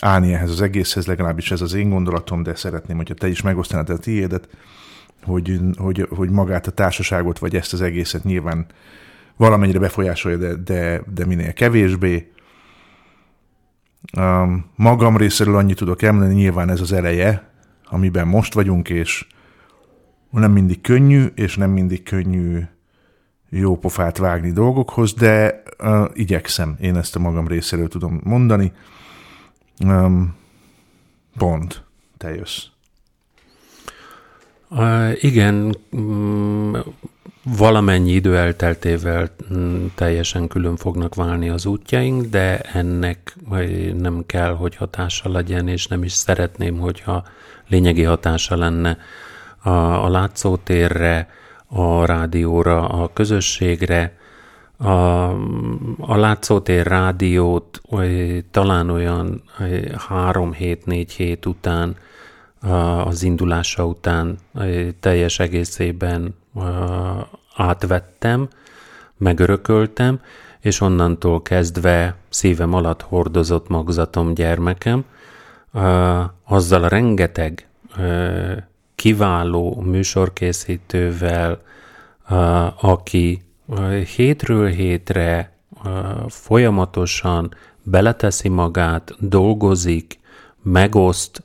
állni 0.00 0.34
ehhez 0.34 0.50
az 0.50 0.60
egészhez, 0.60 1.06
legalábbis 1.06 1.50
ez 1.50 1.60
az 1.60 1.74
én 1.74 1.88
gondolatom, 1.88 2.42
de 2.42 2.54
szeretném, 2.54 2.96
hogyha 2.96 3.14
te 3.14 3.28
is 3.28 3.42
megosztanád 3.42 3.90
a 3.90 3.98
tiédet, 3.98 4.48
hogy, 5.22 5.60
hogy, 5.76 6.06
hogy 6.10 6.30
magát 6.30 6.66
a 6.66 6.70
társaságot, 6.70 7.38
vagy 7.38 7.56
ezt 7.56 7.72
az 7.72 7.80
egészet 7.80 8.24
nyilván 8.24 8.66
valamennyire 9.36 9.78
befolyásolja, 9.78 10.36
de, 10.36 10.54
de, 10.54 11.02
de 11.14 11.26
minél 11.26 11.52
kevésbé. 11.52 12.32
Um, 14.16 14.70
magam 14.76 15.16
részéről 15.16 15.56
annyit 15.56 15.76
tudok 15.76 16.02
említeni, 16.02 16.34
nyilván 16.34 16.70
ez 16.70 16.80
az 16.80 16.92
eleje, 16.92 17.50
amiben 17.84 18.26
most 18.26 18.54
vagyunk, 18.54 18.88
és 18.88 19.26
nem 20.30 20.52
mindig 20.52 20.80
könnyű, 20.80 21.26
és 21.34 21.56
nem 21.56 21.70
mindig 21.70 22.02
könnyű 22.02 22.60
jó 23.48 23.78
pofát 23.78 24.18
vágni 24.18 24.52
dolgokhoz, 24.52 25.14
de 25.14 25.62
uh, 25.78 26.04
igyekszem, 26.12 26.76
én 26.80 26.96
ezt 26.96 27.16
a 27.16 27.18
magam 27.18 27.48
részéről 27.48 27.88
tudom 27.88 28.20
mondani. 28.24 28.72
Um, 29.84 30.36
pont, 31.38 31.82
te 32.16 32.34
jössz. 32.34 32.64
Uh, 34.70 35.24
igen, 35.24 35.76
mm, 35.96 36.74
valamennyi 37.44 38.10
idő 38.12 38.36
elteltével 38.36 39.30
mm, 39.54 39.86
teljesen 39.94 40.48
külön 40.48 40.76
fognak 40.76 41.14
válni 41.14 41.48
az 41.48 41.66
útjaink, 41.66 42.24
de 42.24 42.58
ennek 42.58 43.36
nem 43.98 44.22
kell, 44.26 44.54
hogy 44.54 44.76
hatása 44.76 45.28
legyen, 45.28 45.68
és 45.68 45.86
nem 45.86 46.02
is 46.02 46.12
szeretném, 46.12 46.78
hogyha 46.78 47.24
lényegi 47.68 48.02
hatása 48.02 48.56
lenne 48.56 48.98
a, 49.62 49.70
a 50.04 50.08
látszótérre, 50.08 51.28
a 51.66 52.04
rádióra, 52.04 52.88
a 52.88 53.12
közösségre. 53.12 54.18
A, 54.80 55.30
a 55.98 56.16
látszótér 56.16 56.86
rádiót 56.86 57.80
talán 58.50 58.90
olyan 58.90 59.42
három 60.08 60.52
hét, 60.52 60.86
négy 60.86 61.12
hét 61.12 61.46
után 61.46 61.96
az 63.04 63.22
indulása 63.22 63.86
után 63.86 64.38
teljes 65.00 65.38
egészében 65.38 66.34
átvettem, 67.56 68.48
megörököltem, 69.16 70.20
és 70.60 70.80
onnantól 70.80 71.42
kezdve 71.42 72.16
szívem 72.28 72.74
alatt 72.74 73.02
hordozott 73.02 73.68
magzatom 73.68 74.34
gyermekem, 74.34 75.04
azzal 76.44 76.82
a 76.82 76.88
rengeteg 76.88 77.68
kiváló 78.94 79.80
műsorkészítővel, 79.80 81.62
aki 82.80 83.42
hétről 84.16 84.68
hétre 84.68 85.52
folyamatosan 86.28 87.54
beleteszi 87.82 88.48
magát, 88.48 89.14
dolgozik, 89.18 90.20
megoszt, 90.62 91.42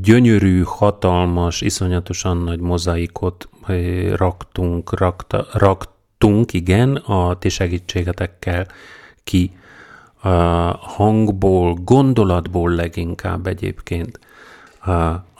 gyönyörű, 0.00 0.62
hatalmas, 0.62 1.60
iszonyatosan 1.60 2.36
nagy 2.36 2.60
mozaikot 2.60 3.48
raktunk, 4.14 4.98
rakta, 4.98 5.46
raktunk, 5.52 6.52
igen, 6.52 6.96
a 6.96 7.38
ti 7.38 7.48
segítségetekkel 7.48 8.66
ki 9.24 9.50
hangból, 10.80 11.74
gondolatból 11.74 12.70
leginkább 12.70 13.46
egyébként, 13.46 14.18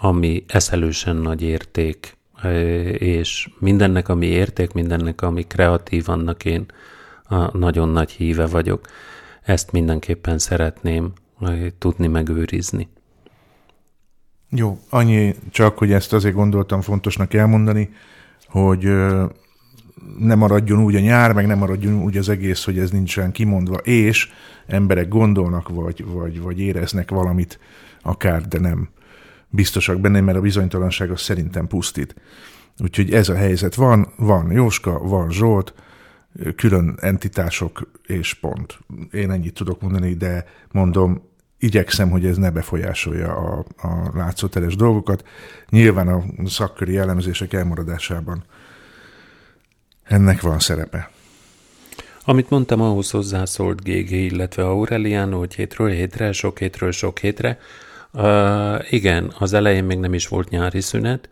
ami 0.00 0.44
eszelősen 0.46 1.16
nagy 1.16 1.42
érték, 1.42 2.16
és 2.98 3.48
mindennek, 3.58 4.08
ami 4.08 4.26
érték, 4.26 4.72
mindennek, 4.72 5.22
ami 5.22 5.42
kreatív, 5.42 6.08
annak 6.08 6.44
én 6.44 6.66
a 7.22 7.56
nagyon 7.56 7.88
nagy 7.88 8.10
híve 8.10 8.46
vagyok. 8.46 8.86
Ezt 9.42 9.72
mindenképpen 9.72 10.38
szeretném 10.38 11.12
tudni 11.78 12.06
megőrizni. 12.06 12.88
Jó, 14.50 14.78
annyi 14.90 15.34
csak, 15.50 15.78
hogy 15.78 15.92
ezt 15.92 16.12
azért 16.12 16.34
gondoltam 16.34 16.80
fontosnak 16.80 17.34
elmondani, 17.34 17.90
hogy 18.46 18.84
ö, 18.84 19.24
ne 20.18 20.34
maradjon 20.34 20.82
úgy 20.82 20.94
a 20.94 21.00
nyár, 21.00 21.32
meg 21.32 21.46
nem 21.46 21.58
maradjon 21.58 22.02
úgy 22.02 22.16
az 22.16 22.28
egész, 22.28 22.64
hogy 22.64 22.78
ez 22.78 22.90
nincsen 22.90 23.32
kimondva, 23.32 23.76
és 23.76 24.30
emberek 24.66 25.08
gondolnak, 25.08 25.68
vagy, 25.68 26.04
vagy, 26.06 26.40
vagy 26.40 26.60
éreznek 26.60 27.10
valamit 27.10 27.58
akár, 28.02 28.48
de 28.48 28.58
nem 28.58 28.88
biztosak 29.54 30.00
benne, 30.00 30.20
mert 30.20 30.38
a 30.38 30.40
bizonytalanság 30.40 31.10
az 31.10 31.20
szerintem 31.20 31.66
pusztít. 31.66 32.14
Úgyhogy 32.78 33.12
ez 33.12 33.28
a 33.28 33.34
helyzet 33.34 33.74
van, 33.74 34.12
van 34.16 34.52
Jóska, 34.52 34.98
van 34.98 35.30
Zsolt, 35.30 35.74
külön 36.56 36.98
entitások, 37.00 37.90
és 38.02 38.34
pont. 38.34 38.78
Én 39.12 39.30
ennyit 39.30 39.54
tudok 39.54 39.80
mondani, 39.80 40.14
de 40.14 40.44
mondom, 40.70 41.22
igyekszem, 41.58 42.10
hogy 42.10 42.26
ez 42.26 42.36
ne 42.36 42.50
befolyásolja 42.50 43.36
a, 43.36 43.64
a 43.76 44.10
látszóteres 44.14 44.76
dolgokat. 44.76 45.24
Nyilván 45.68 46.08
a 46.08 46.24
szakköri 46.46 46.96
elemzések 46.96 47.52
elmaradásában 47.52 48.44
ennek 50.02 50.40
van 50.40 50.58
szerepe. 50.58 51.10
Amit 52.24 52.50
mondtam, 52.50 52.80
ahhoz 52.80 53.10
hozzászólt 53.10 53.82
GG, 53.82 54.10
illetve 54.10 54.66
Aureliano, 54.66 55.38
hogy 55.38 55.54
hétről 55.54 55.88
hétre, 55.88 56.32
sok 56.32 56.58
hétről 56.58 56.90
sok 56.90 57.18
hétre. 57.18 57.58
Uh, 58.16 58.92
igen, 58.92 59.32
az 59.38 59.52
elején 59.52 59.84
még 59.84 59.98
nem 59.98 60.14
is 60.14 60.28
volt 60.28 60.48
nyári 60.48 60.80
szünet, 60.80 61.28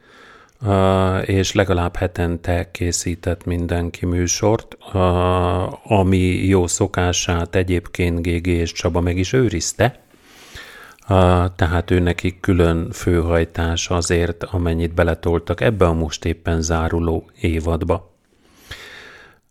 uh, 0.61 1.29
és 1.29 1.53
legalább 1.53 1.97
hetente 1.97 2.71
készített 2.71 3.45
mindenki 3.45 4.07
műsort, 4.07 4.77
uh, 4.93 5.93
ami 5.93 6.19
jó 6.47 6.67
szokását 6.67 7.55
egyébként 7.55 8.23
GG 8.23 8.47
és 8.47 8.73
Csaba 8.73 9.01
meg 9.01 9.17
is 9.17 9.33
őrizte. 9.33 10.01
Uh, 11.09 11.45
tehát 11.57 11.91
ő 11.91 11.99
nekik 11.99 12.41
külön 12.41 12.91
főhajtás 12.91 13.91
azért, 13.91 14.45
amennyit 14.45 14.95
beletoltak 14.95 15.61
ebbe 15.61 15.87
a 15.87 15.93
most 15.93 16.25
éppen 16.25 16.63
záruló 16.63 17.31
évadba. 17.41 18.15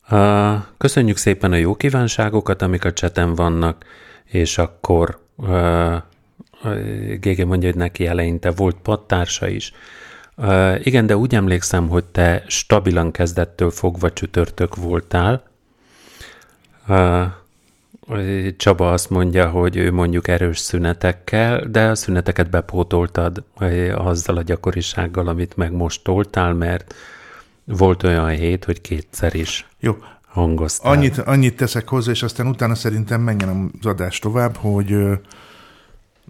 Uh, 0.09 0.55
köszönjük 0.77 1.17
szépen 1.17 1.51
a 1.51 1.55
jó 1.55 1.75
kívánságokat, 1.75 2.61
amik 2.61 2.86
a 2.86 2.93
cseten 2.93 3.36
vannak, 3.36 3.86
és 4.25 4.57
akkor 4.57 5.19
uh, 5.36 5.95
Gége 7.20 7.45
mondja, 7.45 7.70
hogy 7.70 7.78
neki 7.78 8.07
eleinte 8.07 8.51
volt 8.51 8.76
pattársa 8.82 9.47
is. 9.47 9.74
Igen, 10.84 11.05
de 11.05 11.18
úgy 11.18 11.36
emlékszem, 11.36 11.88
hogy 11.88 12.05
te 12.05 12.43
stabilan 12.47 13.12
kezdettől 13.12 13.72
fogva 13.72 14.14
csütörtök 14.14 14.76
voltál. 14.76 15.43
Csaba 18.57 18.91
azt 18.91 19.09
mondja, 19.09 19.49
hogy 19.49 19.76
ő 19.76 19.91
mondjuk 19.91 20.28
erős 20.28 20.57
szünetekkel, 20.59 21.66
de 21.70 21.88
a 21.88 21.95
szüneteket 21.95 22.49
bepótoltad 22.49 23.43
azzal 23.95 24.38
a 24.38 24.41
gyakorisággal, 24.41 25.28
amit 25.28 25.57
meg 25.57 25.72
most 25.72 26.03
toltál, 26.03 26.53
mert 26.53 26.95
volt 27.64 28.03
olyan 28.03 28.30
hét, 28.30 28.66
hogy 28.66 28.82
kétszer 28.82 29.36
is 29.36 29.68
Jó, 29.80 29.97
hangoztál. 30.28 30.91
annyit, 30.91 31.18
annyit 31.18 31.55
teszek 31.55 31.88
hozzá, 31.88 32.12
és 32.12 32.24
aztán 32.24 32.47
utána 32.47 32.76
szerintem 32.76 33.22
menjen 33.22 33.72
az 33.80 33.86
adás 33.86 34.20
tovább, 34.20 34.55
hogy 34.55 34.95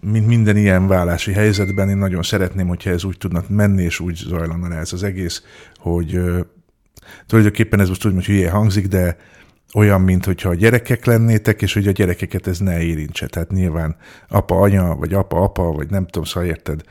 mint 0.06 0.26
minden 0.26 0.56
ilyen 0.56 0.86
vállási 0.86 1.32
helyzetben, 1.32 1.88
én 1.88 1.96
nagyon 1.96 2.22
szeretném, 2.22 2.68
hogyha 2.68 2.90
ez 2.90 3.04
úgy 3.04 3.18
tudna 3.18 3.42
menni, 3.48 3.82
és 3.82 4.00
úgy 4.00 4.16
zajlana 4.16 4.68
le 4.68 4.76
ez 4.76 4.92
az 4.92 5.02
egész, 5.02 5.42
hogy 5.76 6.20
tulajdonképpen 7.26 7.80
ez 7.80 7.88
most 7.88 8.00
tudom, 8.00 8.16
hogy 8.16 8.26
hülye 8.26 8.50
hangzik, 8.50 8.86
de 8.86 9.16
olyan, 9.74 10.00
mint 10.00 10.24
hogyha 10.24 10.48
a 10.48 10.54
gyerekek 10.54 11.04
lennétek, 11.04 11.62
és 11.62 11.74
hogy 11.74 11.88
a 11.88 11.90
gyerekeket 11.90 12.46
ez 12.46 12.58
ne 12.58 12.82
érintse. 12.82 13.26
Tehát 13.26 13.50
nyilván 13.50 13.96
apa, 14.28 14.60
anya, 14.60 14.94
vagy 14.94 15.14
apa, 15.14 15.42
apa, 15.42 15.62
vagy 15.62 15.90
nem 15.90 16.04
tudom, 16.06 16.24
szóval 16.24 16.48
érted, 16.48 16.82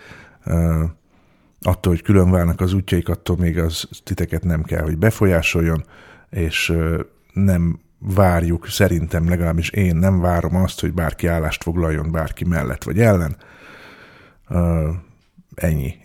attól, 1.61 1.93
hogy 1.93 2.01
külön 2.01 2.31
válnak 2.31 2.61
az 2.61 2.73
útjaik, 2.73 3.09
attól 3.09 3.37
még 3.37 3.57
az 3.57 3.87
titeket 4.03 4.43
nem 4.43 4.63
kell, 4.63 4.81
hogy 4.81 4.97
befolyásoljon, 4.97 5.83
és 6.29 6.73
nem 7.33 7.79
várjuk, 8.01 8.67
szerintem 8.67 9.29
legalábbis 9.29 9.69
én 9.69 9.95
nem 9.95 10.19
várom 10.19 10.55
azt, 10.55 10.79
hogy 10.79 10.93
bárki 10.93 11.27
állást 11.27 11.63
foglaljon 11.63 12.11
bárki 12.11 12.45
mellett 12.45 12.83
vagy 12.83 12.99
ellen. 12.99 13.35
Ö, 14.49 14.89
ennyi. 15.55 15.95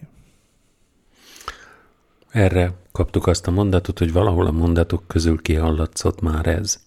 Erre 2.30 2.72
kaptuk 2.92 3.26
azt 3.26 3.46
a 3.46 3.50
mondatot, 3.50 3.98
hogy 3.98 4.12
valahol 4.12 4.46
a 4.46 4.50
mondatok 4.50 5.02
közül 5.06 5.42
kihallatszott 5.42 6.20
már 6.20 6.46
ez. 6.46 6.80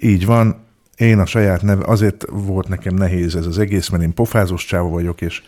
Így 0.00 0.26
van, 0.26 0.64
én 0.96 1.18
a 1.18 1.26
saját 1.26 1.62
neve, 1.62 1.84
azért 1.86 2.24
volt 2.30 2.68
nekem 2.68 2.94
nehéz 2.94 3.36
ez 3.36 3.46
az 3.46 3.58
egész, 3.58 3.88
mert 3.88 4.02
én 4.02 4.14
pofázós 4.14 4.64
csáva 4.64 4.88
vagyok, 4.88 5.20
és, 5.20 5.42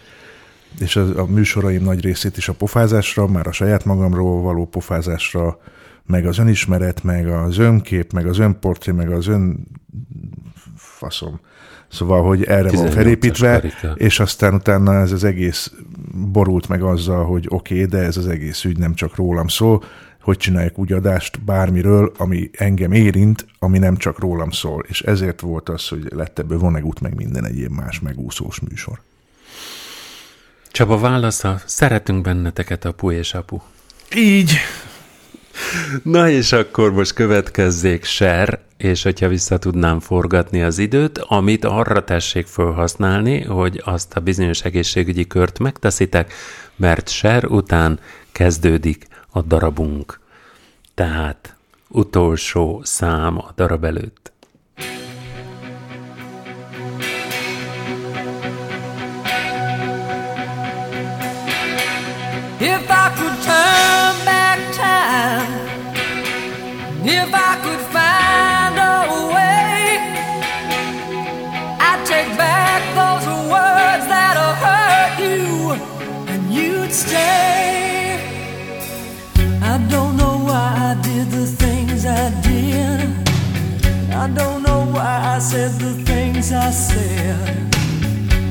és 0.78 0.96
a, 0.96 1.18
a 1.18 1.26
műsoraim 1.26 1.82
nagy 1.82 2.00
részét 2.00 2.36
is 2.36 2.48
a 2.48 2.52
pofázásra, 2.52 3.26
már 3.26 3.46
a 3.46 3.52
saját 3.52 3.84
magamról 3.84 4.42
való 4.42 4.66
pofázásra 4.66 5.58
meg 6.06 6.26
az 6.26 6.38
önismeret, 6.38 7.02
meg 7.02 7.28
az 7.28 7.58
önkép, 7.58 8.12
meg 8.12 8.26
az 8.26 8.38
önportré, 8.38 8.92
meg 8.92 9.10
az 9.10 9.26
ön 9.26 9.66
faszom. 10.76 11.40
Szóval, 11.88 12.22
hogy 12.22 12.44
erre 12.44 12.70
van 12.70 12.86
18-as 12.86 12.92
felépítve, 12.92 13.52
karika. 13.52 13.92
és 13.94 14.20
aztán 14.20 14.54
utána 14.54 14.94
ez 15.00 15.12
az 15.12 15.24
egész 15.24 15.72
borult 16.32 16.68
meg 16.68 16.82
azzal, 16.82 17.24
hogy 17.24 17.46
oké, 17.48 17.74
okay, 17.74 17.86
de 17.86 17.98
ez 17.98 18.16
az 18.16 18.28
egész 18.28 18.64
ügy 18.64 18.78
nem 18.78 18.94
csak 18.94 19.16
rólam 19.16 19.48
szól, 19.48 19.84
hogy 20.20 20.36
csinálják 20.36 20.78
úgy 20.78 20.92
adást 20.92 21.44
bármiről, 21.44 22.12
ami 22.16 22.50
engem 22.52 22.92
érint, 22.92 23.46
ami 23.58 23.78
nem 23.78 23.96
csak 23.96 24.18
rólam 24.18 24.50
szól. 24.50 24.84
És 24.88 25.02
ezért 25.02 25.40
volt 25.40 25.68
az, 25.68 25.88
hogy 25.88 26.06
lett 26.10 26.38
ebből 26.38 26.58
vonegút, 26.58 27.00
meg 27.00 27.14
minden 27.14 27.46
egyéb 27.46 27.70
más 27.70 28.00
megúszós 28.00 28.60
műsor. 28.60 29.00
Csaba 30.70 30.98
válasza, 30.98 31.60
szeretünk 31.64 32.22
benneteket, 32.22 32.84
apu 32.84 33.10
és 33.10 33.34
apu. 33.34 33.58
Így. 34.16 34.52
Na 36.02 36.28
és 36.28 36.52
akkor 36.52 36.92
most 36.92 37.12
következzék 37.12 38.04
ser, 38.04 38.58
és 38.76 39.02
hogyha 39.02 39.28
vissza 39.28 39.58
tudnám 39.58 40.00
forgatni 40.00 40.62
az 40.62 40.78
időt, 40.78 41.18
amit 41.18 41.64
arra 41.64 42.04
tessék 42.04 42.46
felhasználni, 42.46 43.42
hogy 43.42 43.82
azt 43.84 44.16
a 44.16 44.20
bizonyos 44.20 44.62
egészségügyi 44.62 45.26
kört 45.26 45.58
megteszitek, 45.58 46.32
mert 46.76 47.08
ser 47.08 47.44
után 47.44 47.98
kezdődik 48.32 49.06
a 49.30 49.42
darabunk. 49.42 50.20
Tehát 50.94 51.56
utolsó 51.88 52.80
szám 52.84 53.38
a 53.38 53.52
darab 53.56 53.84
előtt. 53.84 54.32
If 62.60 62.90
I 62.90 63.10
could 63.16 63.38
turn 63.42 64.24
back 64.24 64.33
time, 65.04 65.52
if 67.04 67.30
I 67.48 67.52
could 67.62 67.84
find 67.96 68.74
a 68.92 68.98
way, 69.34 69.82
I'd 71.88 72.02
take 72.12 72.30
back 72.44 72.80
those 73.00 73.26
words 73.54 74.04
that 74.12 74.34
hurt 74.64 75.14
you, 75.26 75.44
and 76.32 76.42
you'd 76.56 76.92
stay. 76.92 78.16
I 79.72 79.74
don't 79.92 80.14
know 80.20 80.36
why 80.48 80.68
I 80.90 80.92
did 81.08 81.26
the 81.38 81.46
things 81.62 82.00
I 82.22 82.26
did. 82.48 83.00
I 84.22 84.26
don't 84.38 84.62
know 84.66 84.80
why 84.94 85.14
I 85.34 85.38
said 85.50 85.72
the 85.86 85.94
things 86.10 86.52
I 86.52 86.70
said. 86.70 87.74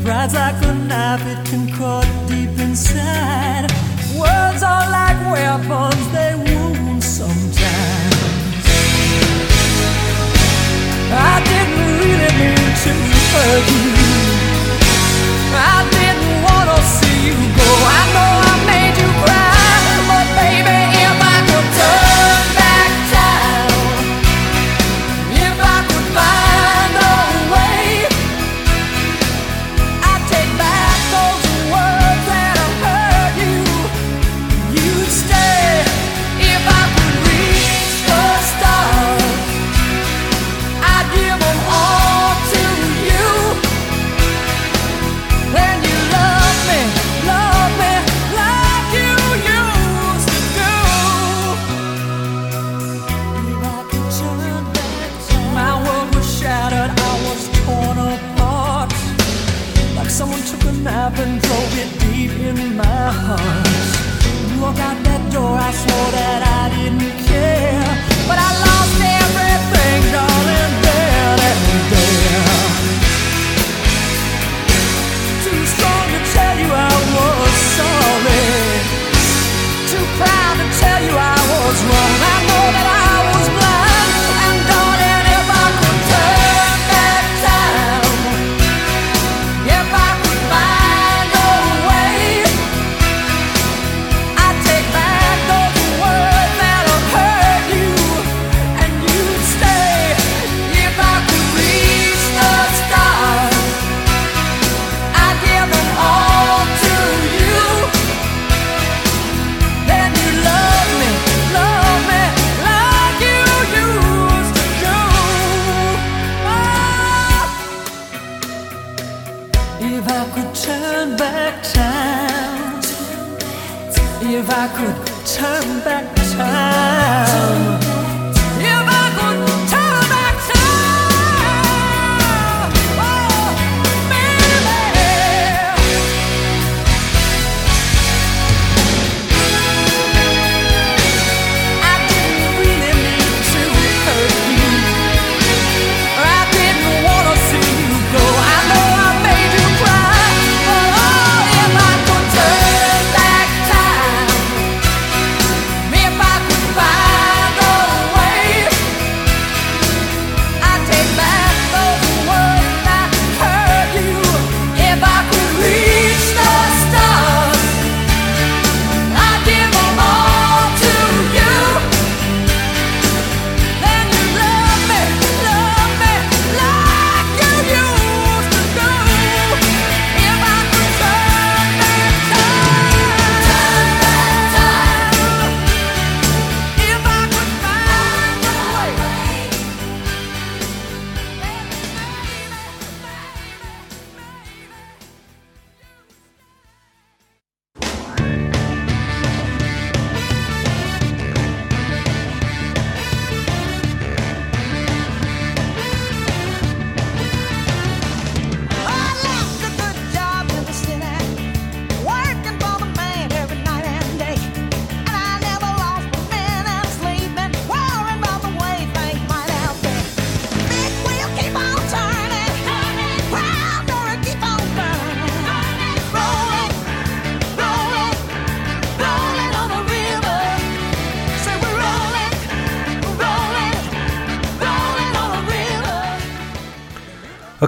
Pride's 0.04 0.36
like 0.36 0.60
a 0.72 0.74
knife, 0.90 1.26
it 1.34 1.42
can 1.50 1.64
cut 1.78 2.08
deep 2.28 2.56
inside. 2.68 3.93
Words 4.24 4.64
are 4.64 4.88
like 4.90 5.20
weapons, 5.34 6.06
they 6.16 6.34
wound 6.36 7.04
sometimes. 7.04 8.64
I 11.12 11.36
didn't 11.52 11.92
really 12.00 12.32
mean 12.40 12.72
to 12.84 12.92
hurt 13.32 13.68
you. 13.84 13.94
I 15.56 15.83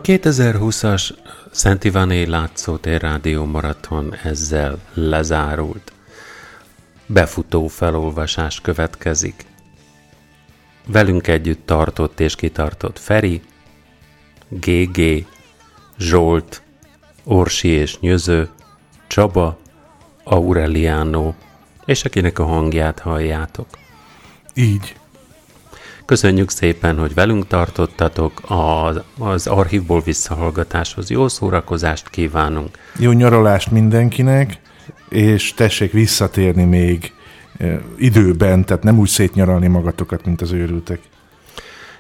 2020-as 0.06 1.10
Szent 1.52 1.84
Iváné 1.84 2.24
Látszótér 2.24 3.02
Rádió 3.02 3.46
Maraton 3.46 4.16
ezzel 4.24 4.80
lezárult. 4.94 5.94
Befutó 7.06 7.68
felolvasás 7.68 8.62
következik. 8.62 9.46
Velünk 10.88 11.28
együtt 11.28 11.66
tartott 11.66 12.20
és 12.20 12.36
kitartott 12.36 13.00
Feri, 13.00 13.42
GG, 14.50 15.26
Zsolt, 15.98 16.62
Orsi 17.24 17.68
és 17.68 18.00
Nyöző, 18.00 18.50
Csaba, 19.08 19.60
Aureliano, 20.24 21.34
és 21.86 22.06
akinek 22.06 22.40
a 22.40 22.46
hangját 22.46 23.00
halljátok. 23.00 23.68
Így. 24.54 24.96
Köszönjük 26.06 26.50
szépen, 26.50 26.98
hogy 26.98 27.14
velünk 27.14 27.48
tartottatok, 27.48 28.42
az, 28.48 29.02
az 29.20 29.48
archívból 29.48 30.02
visszahallgatáshoz 30.02 31.10
jó 31.10 31.28
szórakozást 31.28 32.10
kívánunk. 32.10 32.78
Jó 33.00 33.12
nyaralást 33.12 33.72
mindenkinek, 33.72 34.60
és 35.10 35.54
tessék 35.54 35.92
visszatérni 35.92 36.64
még 36.64 37.14
időben, 37.98 38.66
tehát 38.66 38.84
nem 38.84 39.00
úgy 39.00 39.08
szétnyaralni 39.08 39.68
magatokat, 39.68 40.26
mint 40.26 40.42
az 40.42 40.52
őrültek. 40.52 41.00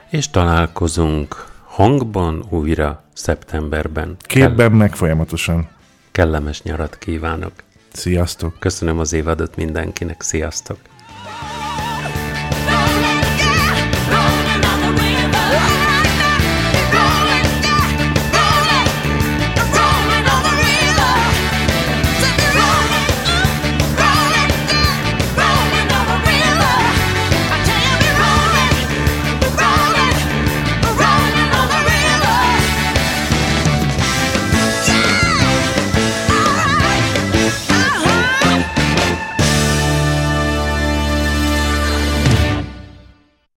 És 0.09 0.29
találkozunk 0.29 1.45
hangban 1.63 2.45
újra 2.49 3.03
szeptemberben. 3.13 4.15
Képben 4.19 4.71
meg 4.71 4.95
folyamatosan. 4.95 5.67
Kellemes 6.11 6.61
nyarat 6.63 6.97
kívánok. 6.97 7.51
Sziasztok! 7.91 8.59
Köszönöm 8.59 8.99
az 8.99 9.13
évadot 9.13 9.55
mindenkinek, 9.55 10.21
sziasztok! 10.21 10.77